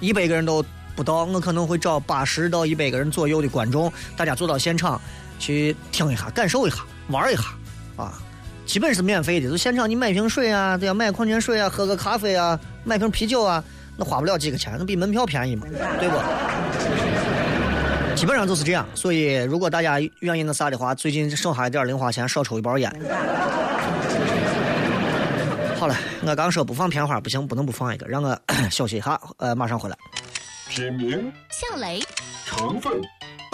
[0.00, 0.64] 一百个人都
[0.96, 5.00] 不到，我可能会找八十到一百个人左右的观众，大家坐到现场。”
[5.38, 7.42] 去听一下，感受一下，玩一下，
[7.96, 8.12] 啊，
[8.66, 9.50] 基本是免费的。
[9.50, 13.62] 就现场你买瓶水啊，对呀，买矿泉水啊，喝个咖啡啊，买瓶啤酒啊，
[13.96, 15.66] 那花不了几个钱，那比门票便宜嘛，
[16.00, 16.16] 对不？
[18.14, 18.86] 基本上就是这样。
[18.94, 22.90] 所以，如果大家愿意那啥的话，最近省下一点零花钱，少抽一包烟。
[25.76, 28.38] 好了，我刚说不放片花不行，不能不放一个，让我
[28.70, 29.96] 休息一下，呃，马上回来。
[30.68, 32.00] 品名：小雷。
[32.46, 32.92] 成分。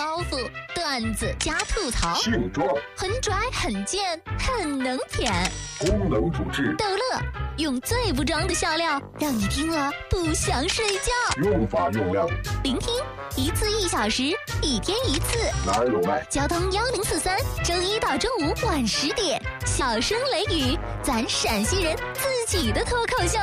[0.01, 5.31] 包袱、段子加吐槽，性状很拽、很贱、很能舔。
[5.79, 7.21] 功能主治逗乐，
[7.59, 11.13] 用最不装的笑料，让你听了不想睡觉。
[11.43, 12.27] 用法用量：
[12.63, 12.95] 聆听
[13.37, 14.23] 一次一小时，
[14.63, 15.39] 一天一次。
[15.67, 16.25] 哪有卖？
[16.31, 23.39] 交通幺零四三，周一到周五晚十点，小声雷雨，咱陕西人自己的脱口秀。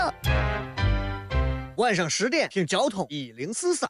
[1.75, 3.87] 晚上十点听交通一零四三。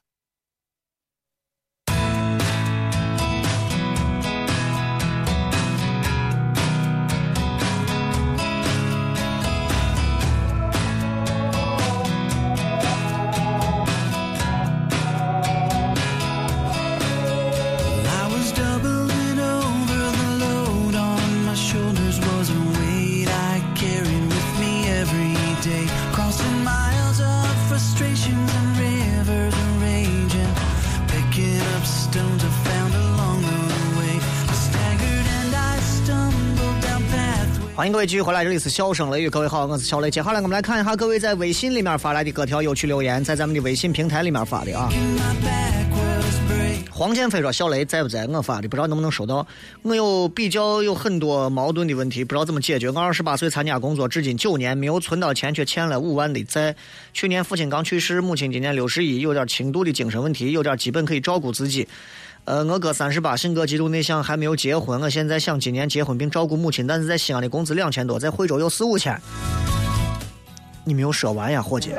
[37.87, 40.11] 迎各位继续回来，这里是笑声雷雨，各位好，我是小雷。
[40.11, 44.89] 接下来我们来看一下各位在微信里面发来的各条有趣留言，在咱们的微信平台里面发的啊。
[46.91, 48.25] 黄建飞说：“小雷在不在？
[48.27, 49.47] 我发的，不知道能不能收到。
[49.83, 52.89] 我有比较有很多矛盾的问题，不知道怎么解决。
[52.89, 56.75] 我二十八岁参加工作，至今九年没有存到钱，却欠了五万的债。
[57.13, 61.87] 去年父亲刚去世，母亲今年六十一，有点轻度的精神问题，有点基本可以照顾自己。”
[62.47, 65.01] 呃，我哥三十八，性格极度内向，还没有结婚。
[65.01, 69.21] 我现在想今年结婚并照顾母亲，但是在西安的工资两千多，在惠州有四五千。
[70.85, 71.91] 你没有说完呀，伙计。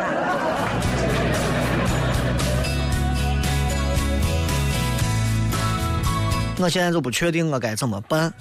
[6.59, 8.33] 我现在就不确定我该怎么办。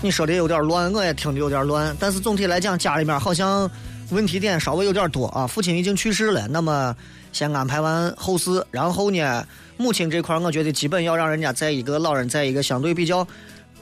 [0.00, 3.68] 你说的有点乱，我也听的有点乱，但是总体来讲，家里面好像
[4.10, 5.46] 问题点稍微有点多啊。
[5.46, 6.94] 父亲已经去世了，那么。
[7.32, 13.28] 先安排完后事，然后呢，母亲这块我觉得基本要让人家在一个老人在一个相对比较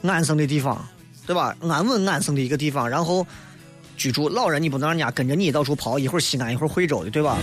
[0.01, 0.85] 安生的地方，
[1.25, 1.55] 对吧？
[1.61, 3.25] 安稳安生的一个地方，然后
[3.95, 4.27] 居住。
[4.27, 7.37] 老人你不能让人家跟着你到处跑，一会儿西安一会儿惠州的，对吧？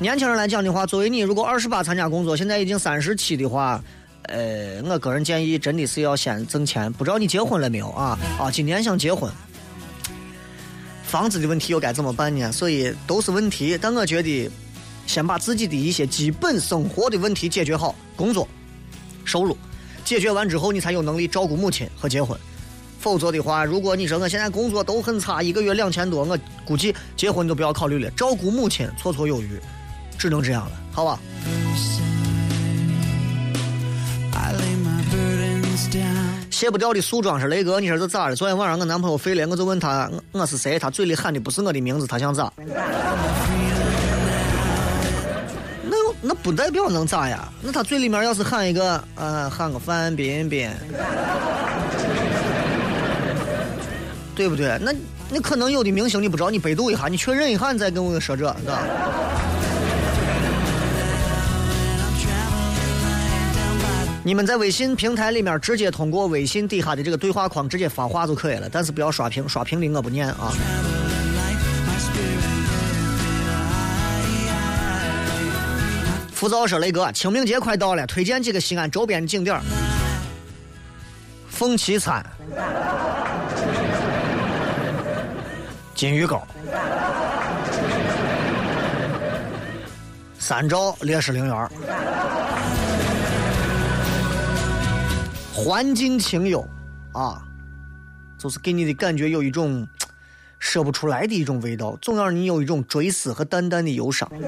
[0.00, 3.78] 年轻人来讲的话，作为你，如果二十八参加工作，现在已经三十七的话，
[4.22, 6.90] 呃，我个人建议真的是要先挣钱。
[6.94, 8.18] 不知道你结婚了没有啊？
[8.38, 9.30] 啊，今年想结婚，
[11.08, 12.52] 房子的问题又该怎么办呢？
[12.52, 14.48] 所以都是问题，但我觉得。
[15.06, 18.46] 先把自己的一些基本生活的问题解决好，工作、
[19.24, 19.56] 收入
[20.04, 22.38] 解决完之后，你才有能力照顾母亲和结婚。
[23.00, 28.10] 否则的话，如果你说我现在工作都很差，一个月两千多，我估计结婚都不要考虑了。
[28.10, 29.58] 照顾母亲绰绰有余，
[30.18, 31.18] 只能这样了，好吧？
[36.58, 38.34] 卸不掉的素装是雷哥，你说这咋了？
[38.34, 42.52] 昨天晚上我男朋友飞了，我就问他我是谁，他嘴里喊的不是我的名字，他想咋？
[45.84, 47.48] 那又那不代表能咋呀？
[47.62, 50.68] 那他嘴里面要是喊一个，呃，喊个范冰冰，
[54.34, 54.76] 对不对？
[54.80, 54.92] 那
[55.30, 58.82] 那可能有的明星你不知道，你百度一下，你确认一下，你再跟我说这，吧？
[64.28, 70.52] 你们在微信平台里面直接通过微信底下的这个对话框直接发话就可以了，但是不要刷屏，刷屏的我不念啊。
[76.30, 79.58] 浮躁说：“雷哥，清明节快到了，推荐几个西安周边的景点
[81.48, 82.22] 凤岐山、
[85.94, 86.38] 金鱼沟、
[90.38, 91.70] 三兆烈士陵园，
[95.58, 96.64] 环境清幽
[97.12, 97.42] 啊，
[98.38, 99.84] 就是给你的感觉有一种
[100.60, 104.30] 说不出来的一种味道，总让你有一种追思和淡淡的忧伤。”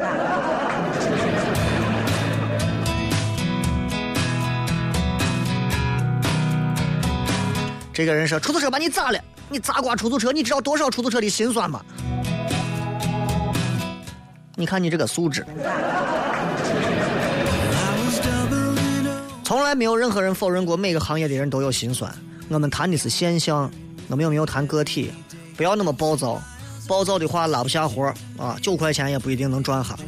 [7.92, 9.18] 这个人说：“出租车把你砸了，
[9.48, 11.84] 你砸挂出租车，你知道多少出租车的心酸吗？
[14.54, 15.44] 你看你这个素质。”
[19.50, 22.14] 从来没有任何人否认过每个行业的人都有心酸。
[22.48, 23.68] 我们谈的是现象，
[24.06, 25.10] 我们有没有谈个体？
[25.56, 26.40] 不要那么暴躁，
[26.86, 28.56] 暴躁的话拉不下活啊！
[28.62, 29.98] 九块钱也不一定能赚哈。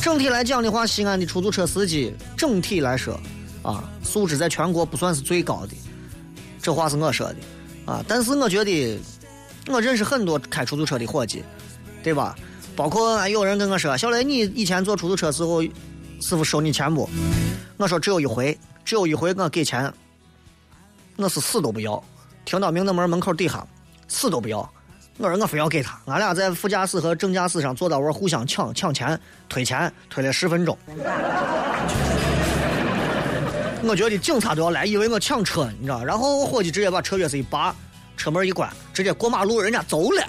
[0.00, 3.20] 整体来讲的话，西安的出租车司机整体来说。
[3.60, 5.74] 啊，素质在全国不算是最高的，
[6.62, 7.36] 这话是我说的，
[7.84, 8.98] 啊，但是我觉得，
[9.66, 11.44] 我认识很多开出租车的伙计，
[12.02, 12.34] 对吧？
[12.76, 15.62] 包括有人跟我说，小雷，你以前坐出租车时候，
[16.20, 17.08] 师傅收你钱不？
[17.76, 19.92] 我说只有一回，只有一回我给钱，
[21.16, 22.02] 我是死都不要。
[22.44, 23.66] 停到明德门门口底下，
[24.08, 24.58] 死都不要。
[25.18, 30.76] 我说我非要给他，俺俩在副驾驶和正驾驶上坐到位互相抢抢钱、推钱，推了十分钟。
[33.82, 36.02] 我觉得警察都要来，以为我抢车，你知道？
[36.02, 37.74] 然后我伙计直接把车钥匙一拔，
[38.16, 40.22] 车门一关，直接过马路，人家走了。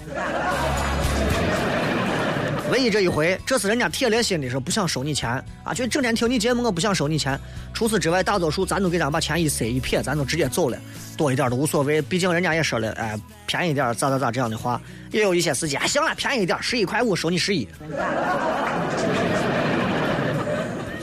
[2.72, 5.30] 唯一这一回，这是人家铁了心的，说不想收你钱
[5.62, 7.38] 啊，就整天听你节目，我不想收你钱。
[7.74, 10.78] 除此之外，大多数咱都给咱把钱一塞一撇，咱都直接走了，
[11.18, 14.82] 多一点都无所谓，毕竟人家也说了，哎，便宜点，咋咋咋这样的话。
[15.12, 17.68] 也有一些司机，行了，便宜点，十一块五收你十一。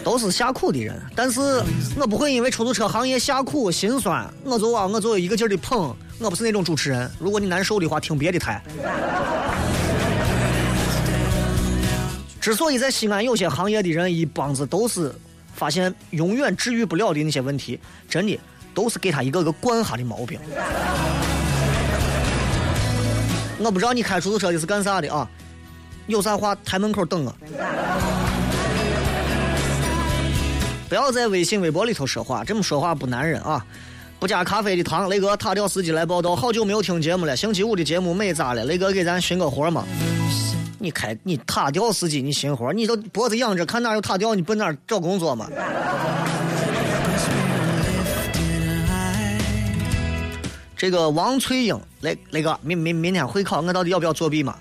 [0.02, 1.62] 都是下苦的人，但是
[2.00, 7.10] 我不会因为出租车行业下苦心酸，我就啊，我就一个劲儿的捧，我不是那种主持人。
[7.18, 8.62] 如果你难受的话，听别的台。
[12.40, 15.14] 之所以在西安有些行业的人一帮子都是
[15.54, 17.78] 发现永远治愈不了的那些问题，
[18.08, 18.38] 真的
[18.72, 20.38] 都是给他一个个惯下的毛病。
[23.58, 25.28] 我不知道你开出租车的是干啥的啊？
[26.06, 27.34] 有啥话台门口等我。
[30.88, 33.62] 不要在微信、微博里头说话，这么说话不男人啊！
[34.18, 37.36] 不加咖啡的糖，雷哥塔吊司机来报道，好久没有听节目了。
[37.36, 38.64] 星期五的节目美咋了？
[38.64, 39.84] 雷哥给咱寻个活嘛？
[40.78, 42.72] 你开你塔吊司机，你寻活？
[42.72, 45.48] 你都脖子仰着，看哪有塔吊，你奔哪找工作嘛？
[50.76, 54.56] 这个王翠英，雷雷哥，明明明天会考，我到底要不要作弊嘛？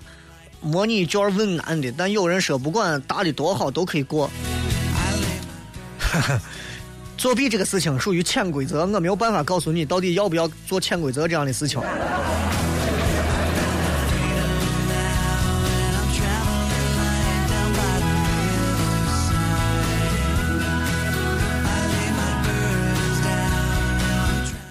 [0.60, 4.28] 模拟卷问难的，但有人说不管答的多好都可以过。
[7.16, 11.80] 作弊这个事情属于潜规则，我没有办法告诉你到底要不要做潜规则这样的事情。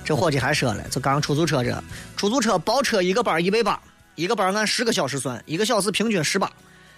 [0.07, 1.83] 这伙计还说了，就刚出租车这，
[2.15, 3.77] 出租车包车一个班一百八，
[4.15, 6.49] 一个班按十个小时算，一个小时平均十八，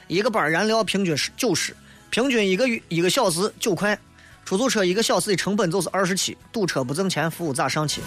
[0.05, 1.75] 一个班燃料平均是九十，
[2.11, 3.97] 平均一个月一个小时九块。
[4.45, 7.99] 出租车一个小时的成本就是二十七，堵车不挣钱，服务咋上去？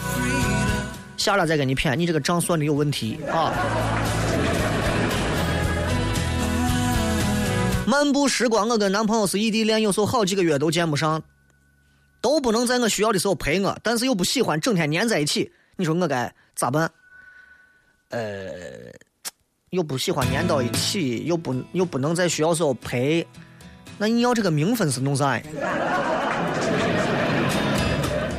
[1.16, 3.53] 下来再给你骗，你这个账算的有问题啊！
[7.88, 11.20] 漫步时光，我跟男朋友是异地恋，有时候好几个月都见不上，
[12.22, 16.90] 都不能在我需要的时候陪我，但是又不喜欢整天黏在一起，你说我该咋办？
[18.10, 18.22] 呃，
[19.70, 23.26] 又不喜欢黏到一起，又不又不能在需要时候陪，
[23.98, 25.42] 那你要这个名分是弄啥呀？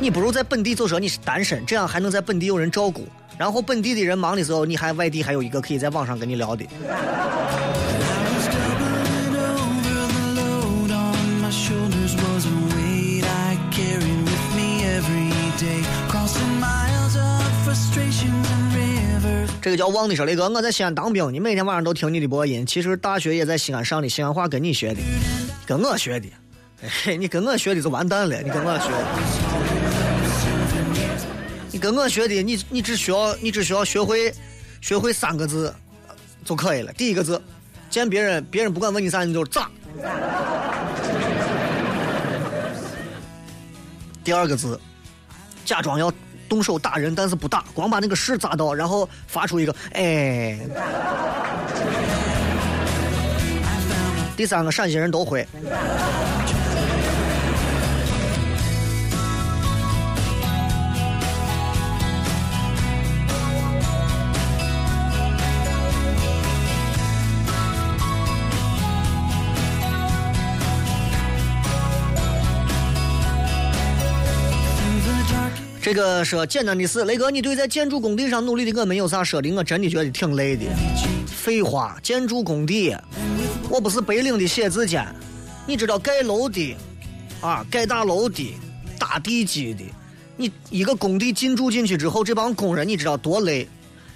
[0.00, 3.06] 你不如在本地就说你是单身，这样还能在本地有人照顾。
[3.36, 6.64] 然后本地的人忙的时候，你还外地还有一个可以在网上跟你聊的。
[19.64, 22.66] 这个叫王的说雷哥，我在西安当兵，你每天晚上都听你的播音。
[22.66, 25.00] 其实大学也在西安上的，西安话跟你学的，
[25.64, 26.28] 跟我学的。
[27.06, 28.90] 哎， 你跟我学的就完蛋了，你跟我学。
[31.72, 34.30] 你跟我学的，你你只需要你只需要学会
[34.82, 35.74] 学会三个字
[36.44, 36.92] 就可以了。
[36.92, 37.40] 第一个字，
[37.88, 39.70] 见别人别人不管问你啥，你就咋。
[44.22, 44.78] 第二个字，
[45.64, 46.12] 假装要
[46.48, 50.58] 动手打人，但是不打，光把那个屎砸到，然后发出一个哎。
[54.36, 55.46] 第三个，陕西人都会。
[75.84, 79.52] 这个说简单的事，雷哥，你对在建筑工地上努力的我们有啥说的？
[79.52, 80.64] 我真的觉得挺累的。
[81.26, 82.96] 废话，建筑工地，
[83.68, 85.06] 我不是白领的写字间。
[85.66, 86.74] 你知道盖楼的，
[87.42, 88.56] 啊，盖大楼的，
[88.98, 89.84] 打地基的，
[90.38, 93.68] 你一个工地进驻进去之后，这帮工人你知道多累？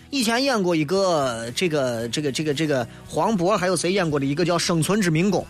[0.09, 5.43] 以前演过一个这个这个这个这个黄渤还有谁演过的一个叫《生存之民工》。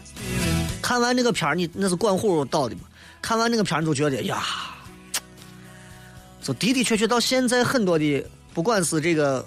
[0.83, 2.81] 看完那个片儿，你那是管虎导的嘛？
[3.23, 4.43] 看完那个片儿就觉得呀。
[6.49, 8.25] 就的的确确到现在，很多的
[8.55, 9.45] 不管是这个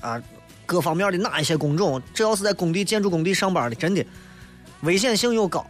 [0.00, 0.22] 啊
[0.64, 4.04] 各方面的哪一些工种，只要是在工地建筑工地上班的，真的
[4.82, 5.66] 危险性又高，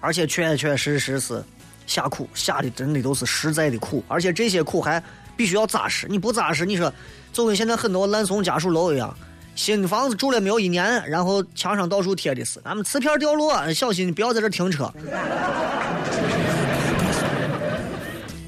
[0.00, 1.40] 而且确确实实是
[1.86, 5.00] 下苦下的真的都是实在的苦，而且这些苦还
[5.36, 6.08] 必须要扎实。
[6.10, 6.92] 你不扎实，你说
[7.32, 9.16] 就跟现在很多烂怂家属楼一样，
[9.54, 14.92] 新房子住了没有一年，然后墙上到处贴的是“俺们瓷片掉落，小心不要在这停车”。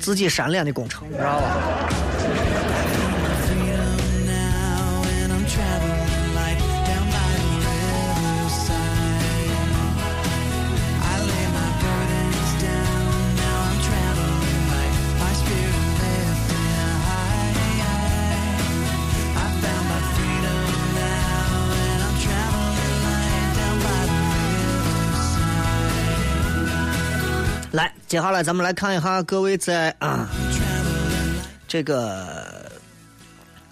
[0.01, 1.89] 自己扇脸的工程，知道吧？
[28.11, 30.29] 接下来咱们来看一下各位在啊，
[31.69, 32.69] 这个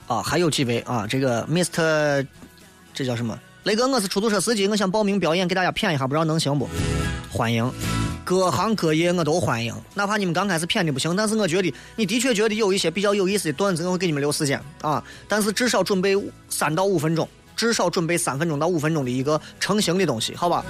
[0.06, 2.24] 啊，还有几位啊，这个 Mr，
[2.94, 3.36] 这叫什么？
[3.64, 6.68] 雷哥，我是出租车司机，我想报名表演，给大家谝一下，不知道能行不？
[7.28, 7.68] 欢迎，
[8.24, 16.14] 各行各业我都欢迎，哪怕你们刚开始谝的不行，但是我觉得你的确觉得有一些比较有意思的段子，我会给你们留时间啊，但是至少准备
[16.48, 20.64] 三到五分钟，至少准备三分钟到五分钟的一个成型的东西，好吧？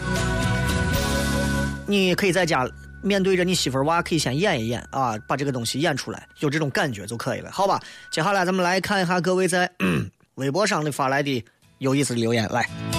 [1.87, 2.67] 你可以在家。
[3.03, 7.81] 面对着你媳妇儿娃，可以先演一演啊，把这个东西演出来，有这种感觉就可以了，好吧？
[8.11, 9.71] 接下来咱们来看一下各位在
[10.37, 11.45] 微博上的发来的
[11.79, 12.98] 有意思的留言，来。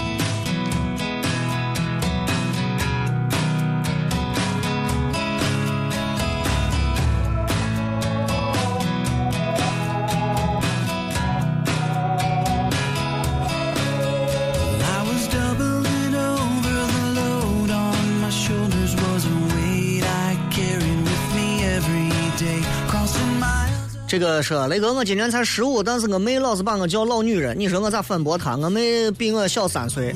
[24.41, 28.55] 说雷哥，我今年才十五，但是我妹老是把我叫老女人，你说我咋反驳她？
[28.55, 30.15] 我妹比我小三岁，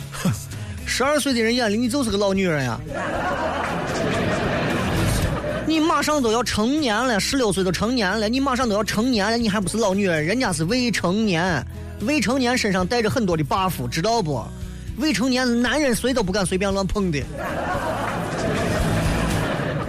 [0.86, 2.78] 十二岁的人眼里你就是个老女人呀！
[5.66, 10.24] 你马上都要成年了，十六岁都成年了，你马上都要成年了，你还不是老女人？
[10.24, 11.64] 人家是未成年，
[12.02, 14.44] 未成年身上带着很多的 buff，知道不？
[14.98, 17.22] 未成年男人谁都不敢随便乱碰的。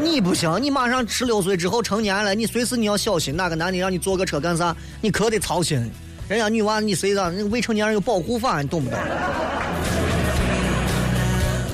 [0.03, 5.89] 你不行，你马上十六岁之后成年了，你随时你要小心，哪个男的让你坐个车干啥，你可得操心。
[6.27, 8.99] 人家女娃你谁让，未成年人有保护法，你懂不懂？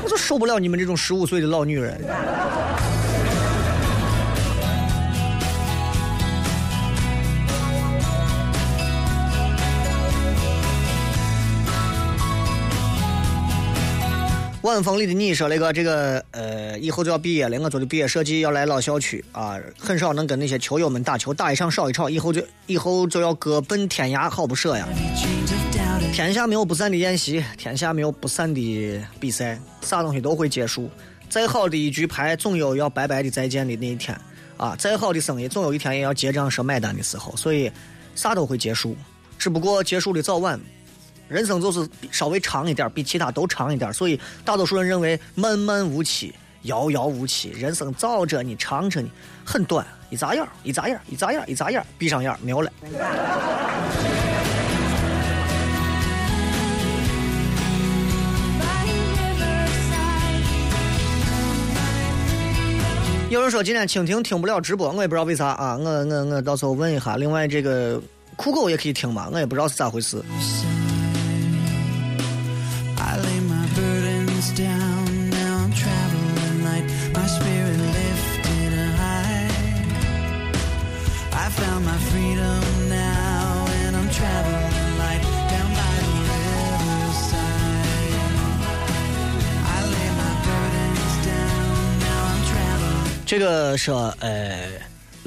[0.03, 1.99] 我就受不了你们这种十五岁的老女人。
[14.69, 24.87] 晚风里的你说那个这个呃，以后就要毕业了，我做的毕业设计要来老校区啊，很少能跟那些球友们打球，打一场少一场，以后就以后就要各奔天涯，好不舍呀！
[26.13, 30.89] 天下没有不散的宴席，天下没有不散的比赛，啥东西都会结束。
[31.29, 34.15] 再好的一局牌，总有要拜拜的再见的那一天
[34.57, 34.75] 啊！
[34.77, 37.71] 再好的生意，总有一天也要结账说买单的时候，所以
[38.13, 38.95] 啥都会结束，
[39.37, 40.59] 只不过结束的早晚。
[41.29, 47.49] 人生就是稍微长一点，比其他都长一点，所以大多数人认为漫漫无期、遥遥无期。
[47.51, 49.09] 人生早着呢，长着呢，
[49.45, 52.71] 很短，一眨眼，一眨眼，一眨眼，一眨眼，闭上眼没有了。
[63.29, 67.15] 有人说今天蜻蜓听不了直播，我也不知道为啥啊，我我我到时候问一下。
[67.15, 68.01] 另外这个
[68.35, 70.19] 酷狗也可以听嘛，我也不知道是咋回事。
[93.26, 94.68] 这个说，呃，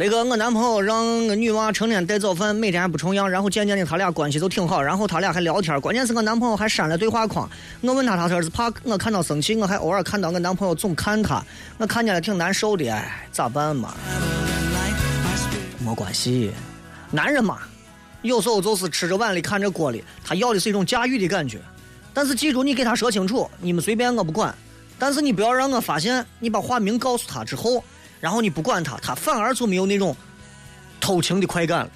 [0.02, 7.48] 雷哥，我男朋友让我女娃成天带早饭，每天还不重样，然后渐渐的他俩关系都挺好，然后他俩还聊天，关键是我男朋友还删了对话框。
[7.82, 11.40] 我问他，他说是怕我看到生气，我还偶尔看到我男朋友总看他，
[11.78, 13.94] 我看见了挺难受的，哎，咋办嘛？
[15.78, 16.50] 没关系，
[17.12, 17.60] 男人嘛，
[18.22, 21.60] 有时候就是吃着碗里看着锅里，他要的是一种驾驭的感觉。
[22.12, 24.52] 但是记住，你给他说清楚，你们随便我不管，
[24.98, 27.84] 但是你不要让我发现你把话明告诉他之后。
[28.22, 30.16] 然后你不管他，他反而就没有那种
[31.00, 31.90] 偷情的快感了。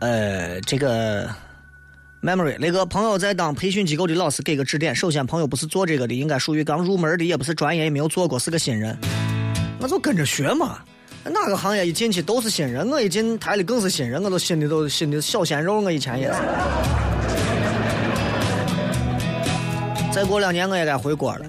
[0.00, 1.26] 呃，这个
[2.20, 4.94] memory 那个朋友在当培训机构的老师给个指点。
[4.94, 8.94] 首先，朋友不是做这个的，应该属于刚入门的，也不是专业，也没有做过，是个新人。
[9.80, 10.80] 那就跟着学嘛。
[11.24, 16.38] 哪个行业一进去都是新人，我一进台里更是新人，我都心里都心里小鲜肉，我以前也是。
[20.12, 21.46] 再过两年我也该回国了。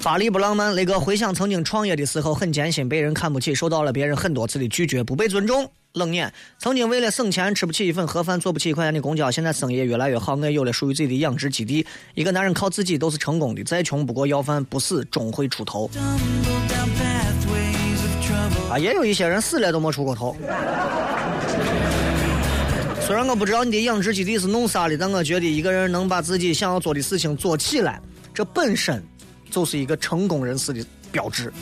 [0.00, 6.32] 法力不浪漫，雷哥回想曾经创业的时候很艰辛，被人看不起，受到了别人很多次的拒绝，不被尊重，冷眼。
[6.58, 11.84] 曾经为了省钱吃不起一份盒饭，坐不起一块钱的公交，现在生意越来越好，我也有了属于自己的养殖基地。
[12.14, 15.90] 一个男人靠自己都是成功的，再穷不过要饭，不死终会出头。
[18.70, 20.36] 啊，也有一些人死了都没出过头。
[23.06, 28.00] 虽然我不知道你的养殖基地是弄啥的，但我觉得一个人能把自己想要做的事情做起来，
[28.34, 29.00] 这本身
[29.48, 31.52] 就是一个成功人士的标志。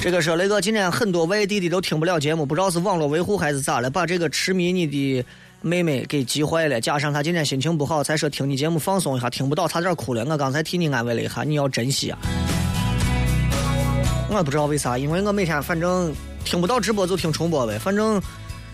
[0.00, 5.24] 这个说雷哥，今天很多外地的都听不了节目，不知道是网络维护还是咋了，把这个痴迷你的
[5.62, 6.80] 妹妹给急坏了。
[6.80, 10.24] 加上她今天心情不好，才说听你节目放松一下，听不到差点哭了。
[10.24, 12.18] 我刚才替你安慰了一下，你要珍惜啊。
[14.30, 16.14] 我也不知道为啥，因为我每天反正
[16.44, 18.20] 听不到直播就听重播呗，反正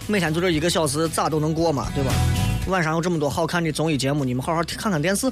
[0.08, 2.12] 每天就这一个小时，咋都能过嘛，对吧？
[2.66, 5.30] 晚上有这么多好看的综艺节目，你们好好看看电视。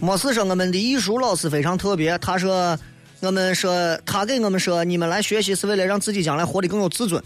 [0.00, 2.78] 没事说，我们的艺术老师非常特别，他说。
[3.20, 7.22] 我们说他给我们说你们来学习是为了让自己将来活得更有自尊。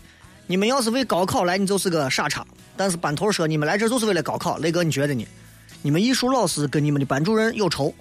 [0.46, 2.46] 你们要是为高考来你就是个傻叉。
[2.76, 5.26] 但是班头说你们来这就是为了高考雷哥你觉得呢
[5.82, 7.92] 你们艺术老师跟你们的班主任有仇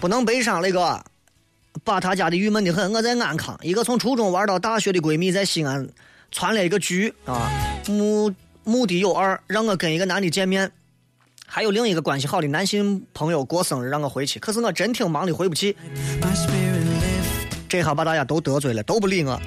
[0.00, 1.00] 不能悲伤雷哥。
[1.84, 2.92] 把他家的郁闷的很。
[2.92, 5.88] 我在安康，一个从初中玩到大学的闺蜜在西安
[6.30, 7.50] 传了一个局啊，
[7.88, 8.32] 目
[8.64, 10.70] 目的有二，让我跟一个男的见面，
[11.46, 14.38] 还有另一个关系好的男性朋友过生日，让我回去。
[14.38, 15.76] 可是我真挺忙的，回不去。
[17.68, 19.40] 这下把大家都得罪了，都不理我，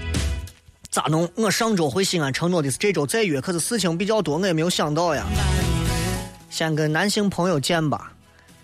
[0.90, 1.30] 咋弄？
[1.36, 5.26] 我上周回西安承诺的是这周再约，可是事情比较多，我也没有想到呀。
[6.50, 8.15] 先跟男性朋友见吧。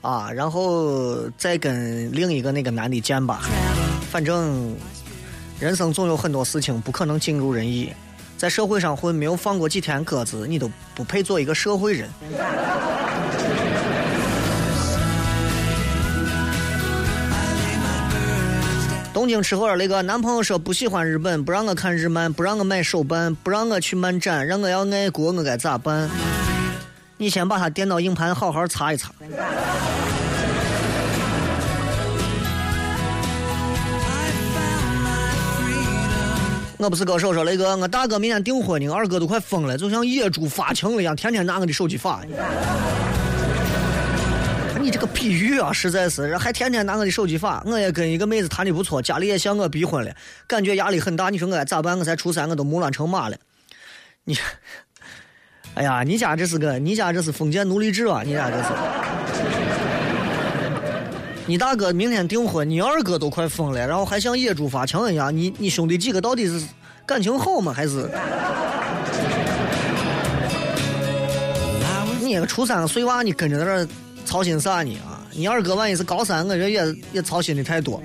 [0.01, 3.41] 啊，然后再跟另一个那个男的见吧。
[4.11, 4.75] 反正
[5.59, 7.93] 人生总有很多事情不可能尽如人意，
[8.37, 12.09] 在社会上混没有放过几天鸽子，你都不配做一个社会人。
[19.13, 26.09] 东京吃货那个男朋友说不喜欢日本，不让我看日漫，不让我买手办，不让我去漫展，让我要爱国，我该咋办？
[27.21, 29.11] 你先把他电脑硬盘好好擦一擦。
[36.79, 42.21] 我不是歌手，说雷哥，我大哥明天订婚呢，二哥都快疯了，就像野猪发情了一样，天天拿我的手机发。
[44.81, 47.61] 你这个比喻啊，实在是，还天天拿我的手机发。
[47.67, 50.11] 我也跟一个妹子谈的不错，家里也向我逼婚了，
[50.47, 51.29] 感觉压力很大。
[51.29, 51.99] 你说我该咋办？
[51.99, 53.37] 我才初三，我都木乱成马了。
[54.23, 54.35] 你，
[55.75, 58.21] 哎呀，你家这是个，你家这是封建奴隶制啊！
[58.25, 58.69] 你家这是。
[61.45, 65.35] 你大哥明天订婚，你二哥都快疯了，然后还像野猪发情一样。
[65.35, 66.65] 你你兄弟几个到底是
[67.05, 67.73] 感情好吗？
[67.73, 68.09] 还是？
[72.21, 73.87] 你个初三碎娃，你跟着在这
[74.25, 74.97] 操心啥呢？
[75.05, 75.19] 啊！
[75.31, 78.01] 你二哥万一是高三，我这也也操心的太多。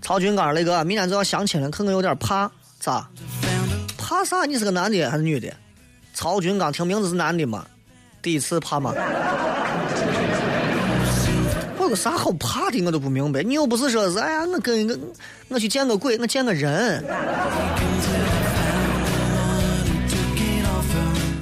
[0.00, 2.50] 曹军刚那个明天就要相亲了，可能有点怕，
[2.82, 3.08] 咋？
[3.96, 4.44] 怕啥？
[4.44, 5.48] 你是个男的还是女的？
[6.12, 7.64] 曹军刚听名字是男的吗？
[8.20, 8.92] 第一次怕吗？
[11.78, 12.82] 我有啥好怕的？
[12.84, 13.40] 我都不明白。
[13.44, 14.98] 你又不是说是哎呀，我跟一个
[15.46, 17.04] 我去见个鬼，我见个人。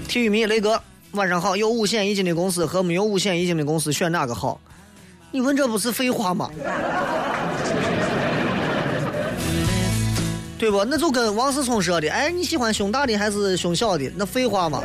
[0.06, 0.78] 体育迷雷哥，
[1.12, 1.56] 晚上好。
[1.56, 4.60] 有五险一金的公司和没有五险一金的公司选哪个好？
[5.30, 6.50] 你问这不是废话吗？
[10.60, 10.84] 对不？
[10.84, 14.12] 那就跟王思聪说的，哎，你喜欢胸大的还是胸小的？
[14.14, 14.82] 那废话嘛？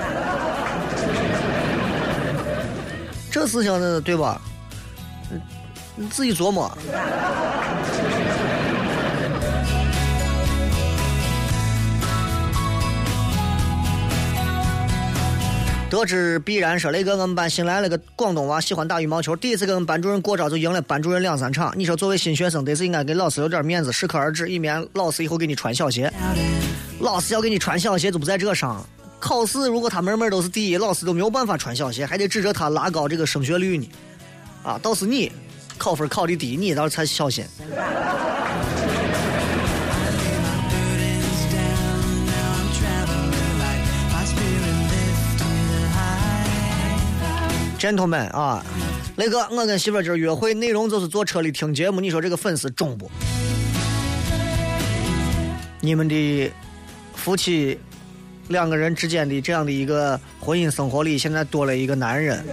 [3.29, 4.39] 这事情呢，对吧？
[5.97, 6.71] 你自己琢磨。
[15.95, 19.33] 得知必然说，雷哥，我们班新来了个广东娃，喜欢打羽毛球。
[19.33, 21.73] 第一次跟我们班主任过招，就赢了班主任两三场。
[21.77, 26.11] 你说，作为新学生，得是应该给老师留点面子，适可而止，以免老师以后给你穿小鞋。
[26.99, 28.85] 老师要给你穿小鞋，就不在这上。
[29.21, 33.89] 考试如果他门门都是第一，老师都没有办法穿小鞋，还得指着他拉高这个升学率呢。
[34.63, 35.31] 啊，倒是你
[35.77, 37.45] 考分考的低，你倒是才小心。
[47.85, 48.65] Gentlemen 啊，
[49.17, 53.11] 雷哥，我跟媳妇今儿约会，内容就是坐车里听节目，你说这个粉丝中不？
[55.81, 56.51] 你们的
[57.13, 57.79] 夫妻。
[58.49, 62.45] 两个人之间的这样的一个婚姻生活里，现在多了一个男人。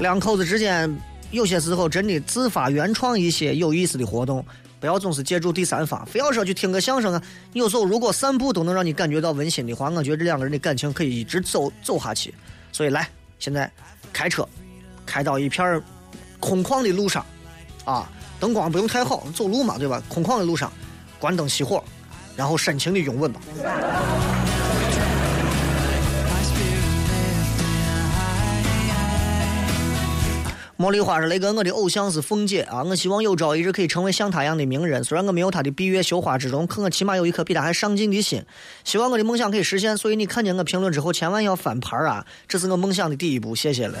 [0.00, 0.94] 两口子之间
[1.30, 4.42] 有些时候真的自发原创一些有意思的活动，
[4.86, 7.20] 不要总是借助第三方，非要说去听个相声啊。
[7.54, 12.32] 有时候如果散步都能让你感觉到温馨的话，我觉得这两个人的感情可以一直走走下去。
[12.70, 13.08] 所以来，
[13.40, 13.68] 现在
[14.12, 14.48] 开车
[15.04, 15.82] 开到一片
[16.38, 17.26] 空旷的路上，
[17.84, 18.08] 啊。
[18.38, 20.00] 灯光不用太好，走路嘛，对吧？
[20.08, 20.72] 空旷的路上，
[21.18, 21.82] 关灯熄火，
[22.36, 23.40] 然后深情的拥吻吧。
[30.78, 35.02] 茉莉花说：“雷哥，我的偶像是凤姐啊，我希望有朝一日可以成为像她一样的名人。
[35.02, 38.44] 虽然我没有她的闭月羞花之容，可我起码有一颗比她还上进的心。
[38.84, 39.96] 希望我的梦想可以实现。
[39.96, 42.26] 所以你看见我评论之后，千万要翻牌啊！
[42.46, 43.54] 这是我梦想的第一步。
[43.54, 43.98] 谢谢了。”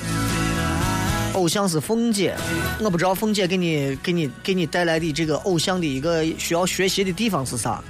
[1.32, 2.34] 偶像是凤姐，
[2.80, 7.82] 我不知道凤姐给你、给你、给你带来的这个偶像的一个需要学习的地方是啥？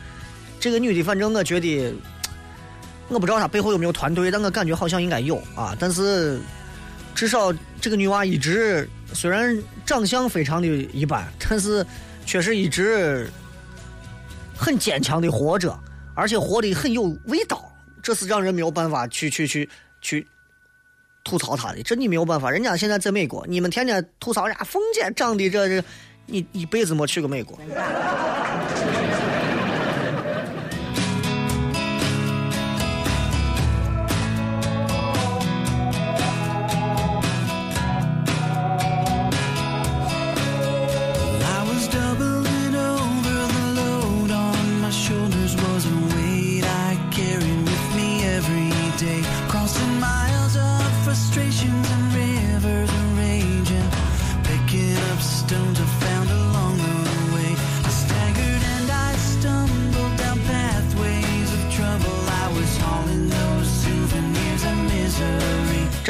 [0.60, 1.92] 这个女的，反正我觉得，
[3.08, 5.76] 我不知道她背后有没有团队，但我感觉好像应该有啊。
[5.78, 6.40] 但是
[7.14, 7.52] 至少
[7.86, 11.86] 这个女娃一直虽然长相非常的一般，但是
[12.24, 13.30] 确实一直
[14.56, 15.72] 很坚强的活着，
[16.16, 17.72] 而且活得很有味道，
[18.02, 19.70] 这是让人没有办法去去去
[20.00, 20.26] 去。
[21.22, 22.50] 吐槽他的，这你没有办法。
[22.50, 25.84] 人家现在在美国，你们天天吐槽人家凤姐长得这这，
[26.26, 27.56] 你一辈子没去过美国。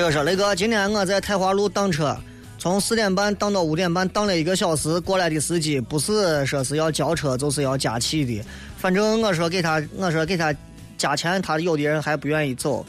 [0.06, 2.16] 我说雷哥，今天我在太华路等车，
[2.58, 5.00] 从四点半等到五点半，等了一个小时。
[5.00, 8.40] 过来的司机不是说是要交车，就是要加气的。
[8.78, 10.54] 反正我说给他，我说给他
[10.96, 12.86] 加钱，他有的人还不愿意走。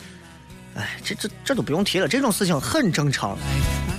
[0.76, 3.36] 哎，这这这都不用提了，这种事情很正常。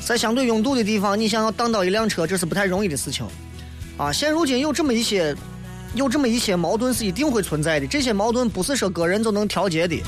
[0.01, 3.27] 在相对拥堵的地方，你想要挡到一辆车，这是不太容易的事情。
[3.97, 5.35] 啊，现如今有这么一些，
[5.95, 7.87] 有这么一些矛盾是一定会存在的。
[7.89, 10.01] 这些矛盾不是说个人就能调节的。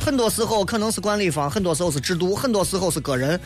[0.00, 3.38] 很多时候可能是管理方，很多时候是制度，很多时候是个人。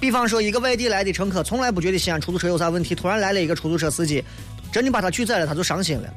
[0.00, 4.22] 比方说，一个外地来的乘客从来不觉得西安出租车有啥问题，突然来了一个出租车司机，
[4.72, 6.12] 真的把他拒载了，他就伤心了。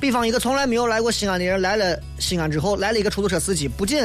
[0.00, 4.04] 比方一个从来没有来过西安的人来了西安之后，来了一个出租车司机，不仅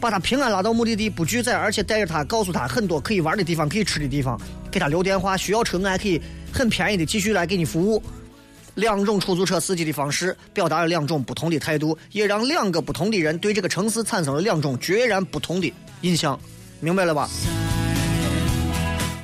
[0.00, 4.40] 把他平安拉到目的地不拒载，而且带着他告诉他很多可以玩的地方、可以吃的地方，
[4.70, 6.18] 给他留电话，需要车我还可以
[6.50, 8.02] 很便宜的继续来给你服务。
[8.76, 15.72] 两种出租车司机的方式，表达了两种不同的态度，也让两个不同的人对这个城市产生了两种截然不同的
[16.02, 16.38] 印象，
[16.80, 17.28] 明白了吧？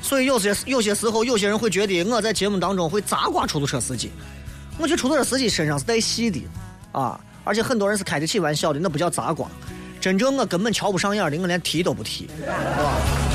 [0.02, 4.10] 所以有些有些时候，有些人会觉得我在节目当中会砸挂出租车司机。
[4.78, 6.42] 我觉得出租车司机身上是带戏的，
[6.90, 9.48] 啊，而且很多人是开得起玩笑的，那不叫砸挂。
[10.00, 13.31] 真正我根本瞧不上眼的，我连提都不提，是吧？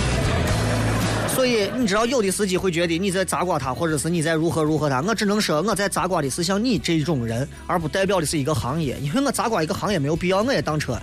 [1.47, 5.01] 以你知道，有的司机会觉得你在砸挂他，或者是你在如何如何他。
[5.01, 8.99] 我只能说，我在砸挂的是像你这种人，而不代表的是一个行业。
[8.99, 10.99] 因为我砸挂一个行业没有必要，我也当车。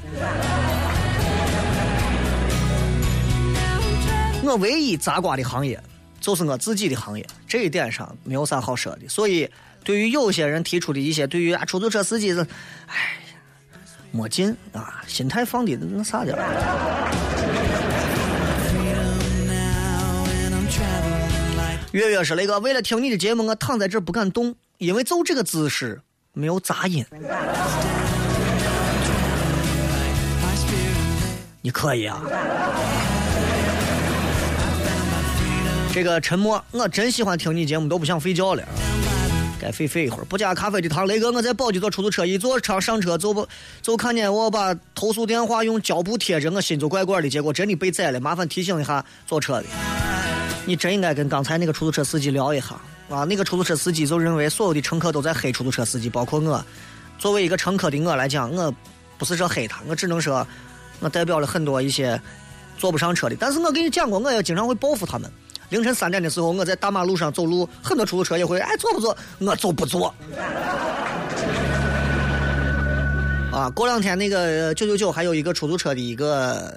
[4.43, 5.83] 我唯一砸挂的行业
[6.21, 9.09] 就是我自己的行业，这一点上没有啥好说的。
[9.09, 9.51] 所以，
[9.83, 12.41] 对于有些人提出的一些对于啊出租车司机是，
[12.87, 13.39] 哎呀，
[14.11, 16.37] 没劲啊，心态放的那啥点
[21.95, 27.07] 月月说：“雷哥，为了听你的节目，我躺在这不敢动，因为就这个姿势没有杂音。
[31.63, 32.21] 你可以啊。
[35.93, 38.65] 这个沉默，我真喜欢听你节目，都不想睡觉了。
[39.61, 40.25] 该睡睡一会儿。
[40.25, 43.47] 不加咖啡的糖，雷哥，我在宝鸡坐出租车，一坐车上车就不
[43.81, 47.31] 就看见我把投诉电话用胶布贴着，我心就怪怪的。
[47.31, 49.67] 结果真的被宰了，麻烦提醒一下坐车的。”
[50.67, 52.75] 你真应该跟刚才那个出租车司机聊一下
[53.11, 53.25] 啊！
[53.25, 56.65] 那个出租车司机就认为所有的乘客都在黑出租车司机，包括我。
[57.19, 58.75] 作为一个乘客的我来讲，我
[59.19, 60.47] 不是说黑他，我只能说，
[61.01, 62.21] 我代表了很多一些
[62.79, 63.37] 坐不上车的。
[63.39, 65.31] 但是我跟你讲过，我也经常会报复他们。
[65.69, 69.17] 凌晨三点的时候，我在大马路上走路，很多出租车也会哎坐不坐？
[69.41, 70.15] 我就不坐。
[73.53, 76.75] 啊，过两天那个九九九还有一个出租车的一个。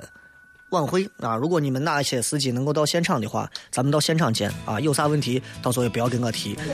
[0.72, 1.36] 晚会啊！
[1.36, 4.78] 如果你们哪些司机能够到现场的话，咱们到现场见啊！
[4.82, 6.55] 有啥问题，到时候也不要跟我提。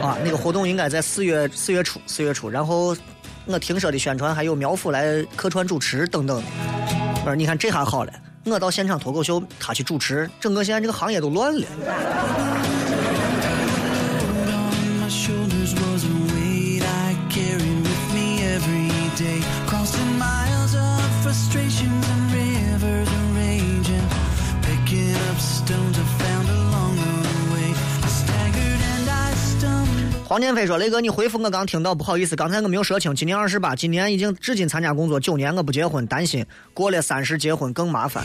[0.00, 2.48] 啊，那个活动应该在四月四月初，四月初。
[2.48, 2.96] 然后
[3.44, 6.42] 我听说的宣传还有苗阜来客串主持等等。
[7.22, 8.12] 不是，你看这下好了，
[8.46, 11.66] 我到现场脱口秀，他去主持，整个现在这个行业都乱了。
[30.30, 33.12] 黄建飞说：“雷哥，你回复我刚听到，不好意思，刚才我没有说清。
[33.16, 38.24] 今年二十八，今年已经至今参加工作九年，我不结婚，担心过了三十结婚更麻烦。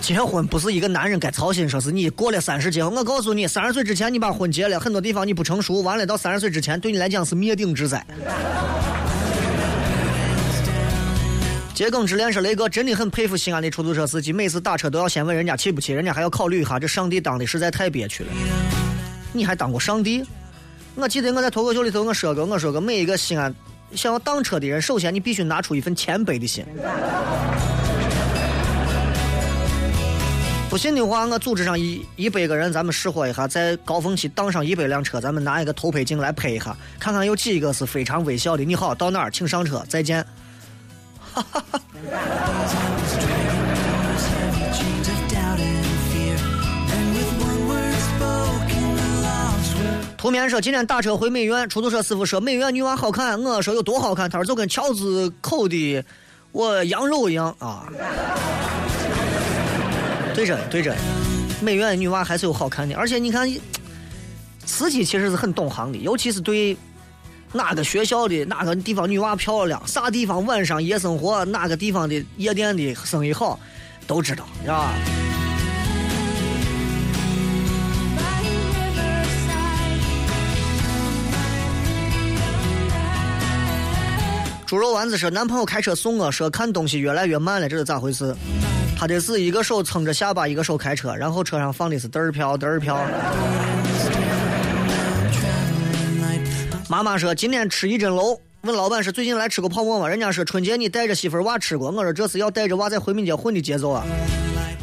[0.00, 2.94] 结婚不是一个男人该操心，说是你过了三十结婚。
[2.94, 8.02] 我告诉你，三十岁之前你把婚结了，很多地方你不成熟，完了到三十岁之前对你来讲是灭顶之灾。”
[11.76, 18.30] 桔梗之恋说：“雷哥真的很佩服西安的出租车司机，每次打车都要先问人家气不气，人家还要考虑一下，这上帝当的实在太憋屈了。
[19.30, 20.24] 你还当过上帝？”
[21.00, 23.54] 我记得我在脱口秀里头我说过，我说过每一个西安
[23.94, 26.64] 想要当车的人，首先你必须拿出一份谦卑的心。
[30.68, 38.64] 不信的话，我组织上一一百个人，咱们试货一下，在高峰期当上一百辆车，咱们拿一个偷拍镜来拍一下，看看有几个是非常微笑的。
[38.64, 40.22] 你好，到哪儿，请上车，再见。
[41.32, 41.80] 哈哈哈。
[50.18, 56.04] 图面说今天打车回美院，出租车师傅说美院女娃好看，我说有多好看，他说就跟乔子口的
[56.50, 57.86] 我羊肉一样啊。
[60.34, 60.92] 对着对着，
[61.62, 63.48] 美院女娃还是有好看的，而且你看，
[64.66, 66.76] 司机其实是很懂行的，尤其是对
[67.52, 73.56] 哪个学校的哪个地方女娃漂亮，啥地方晚上夜生活，哪个地方的夜店的生意好，
[74.08, 74.92] 都知道，是吧？
[84.68, 88.36] 猪肉丸子说：“男朋友开车送我，说看东西越来越慢了，这是咋回事？
[88.98, 92.94] 他的是一个手撑着下巴，一个手开车，然后车上放的是嘚儿飘嘚儿飘。”
[96.86, 100.06] 妈妈说：“今天吃一针楼，问老板是最近来吃过泡馍吗？
[100.06, 104.04] 人家说春节你带着媳妇娃吃过，我说这是要带着娃在回民街混的节奏啊！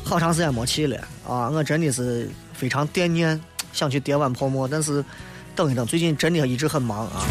[0.04, 3.40] 好长时间没去了啊，我真的是非常惦念，
[3.72, 5.06] 想去叠碗泡馍，但是
[5.56, 7.22] 等一等，最近真的一直很忙啊。”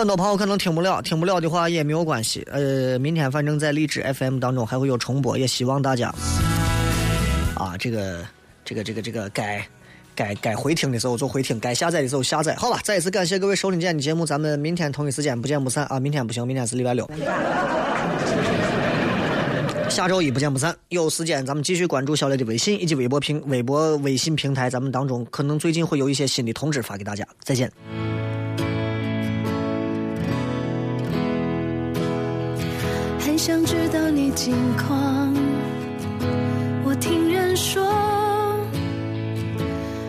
[0.00, 2.42] 很多朋友可能听不了，听不了的话也没有关系。
[2.50, 6.08] 呃，明天反正在荔枝 FM 当中还会有重播，也希望大家
[7.54, 8.24] 啊，这个、
[8.64, 9.62] 这个、这个、这个该
[10.14, 12.54] 该该回听的时候就回听，该下载的时候下载。
[12.54, 16.00] 好吧，再一次感谢各位收听今天的节目，咱们明天同一时间不见不散啊！
[16.00, 17.06] 明天不行，明天是礼拜六，
[19.90, 20.74] 下周一不见不散。
[20.88, 27.22] 有时间咱们继续关注小雷的微信以及微博平、微博、微信平台，咱们当中可能最近会有一些新的通知发给大家。
[27.44, 27.70] 再见。
[33.92, 35.34] 到你近况
[36.84, 37.82] 我听人说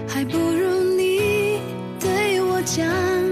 [0.07, 1.59] 还不如你
[1.99, 3.30] 对我讲。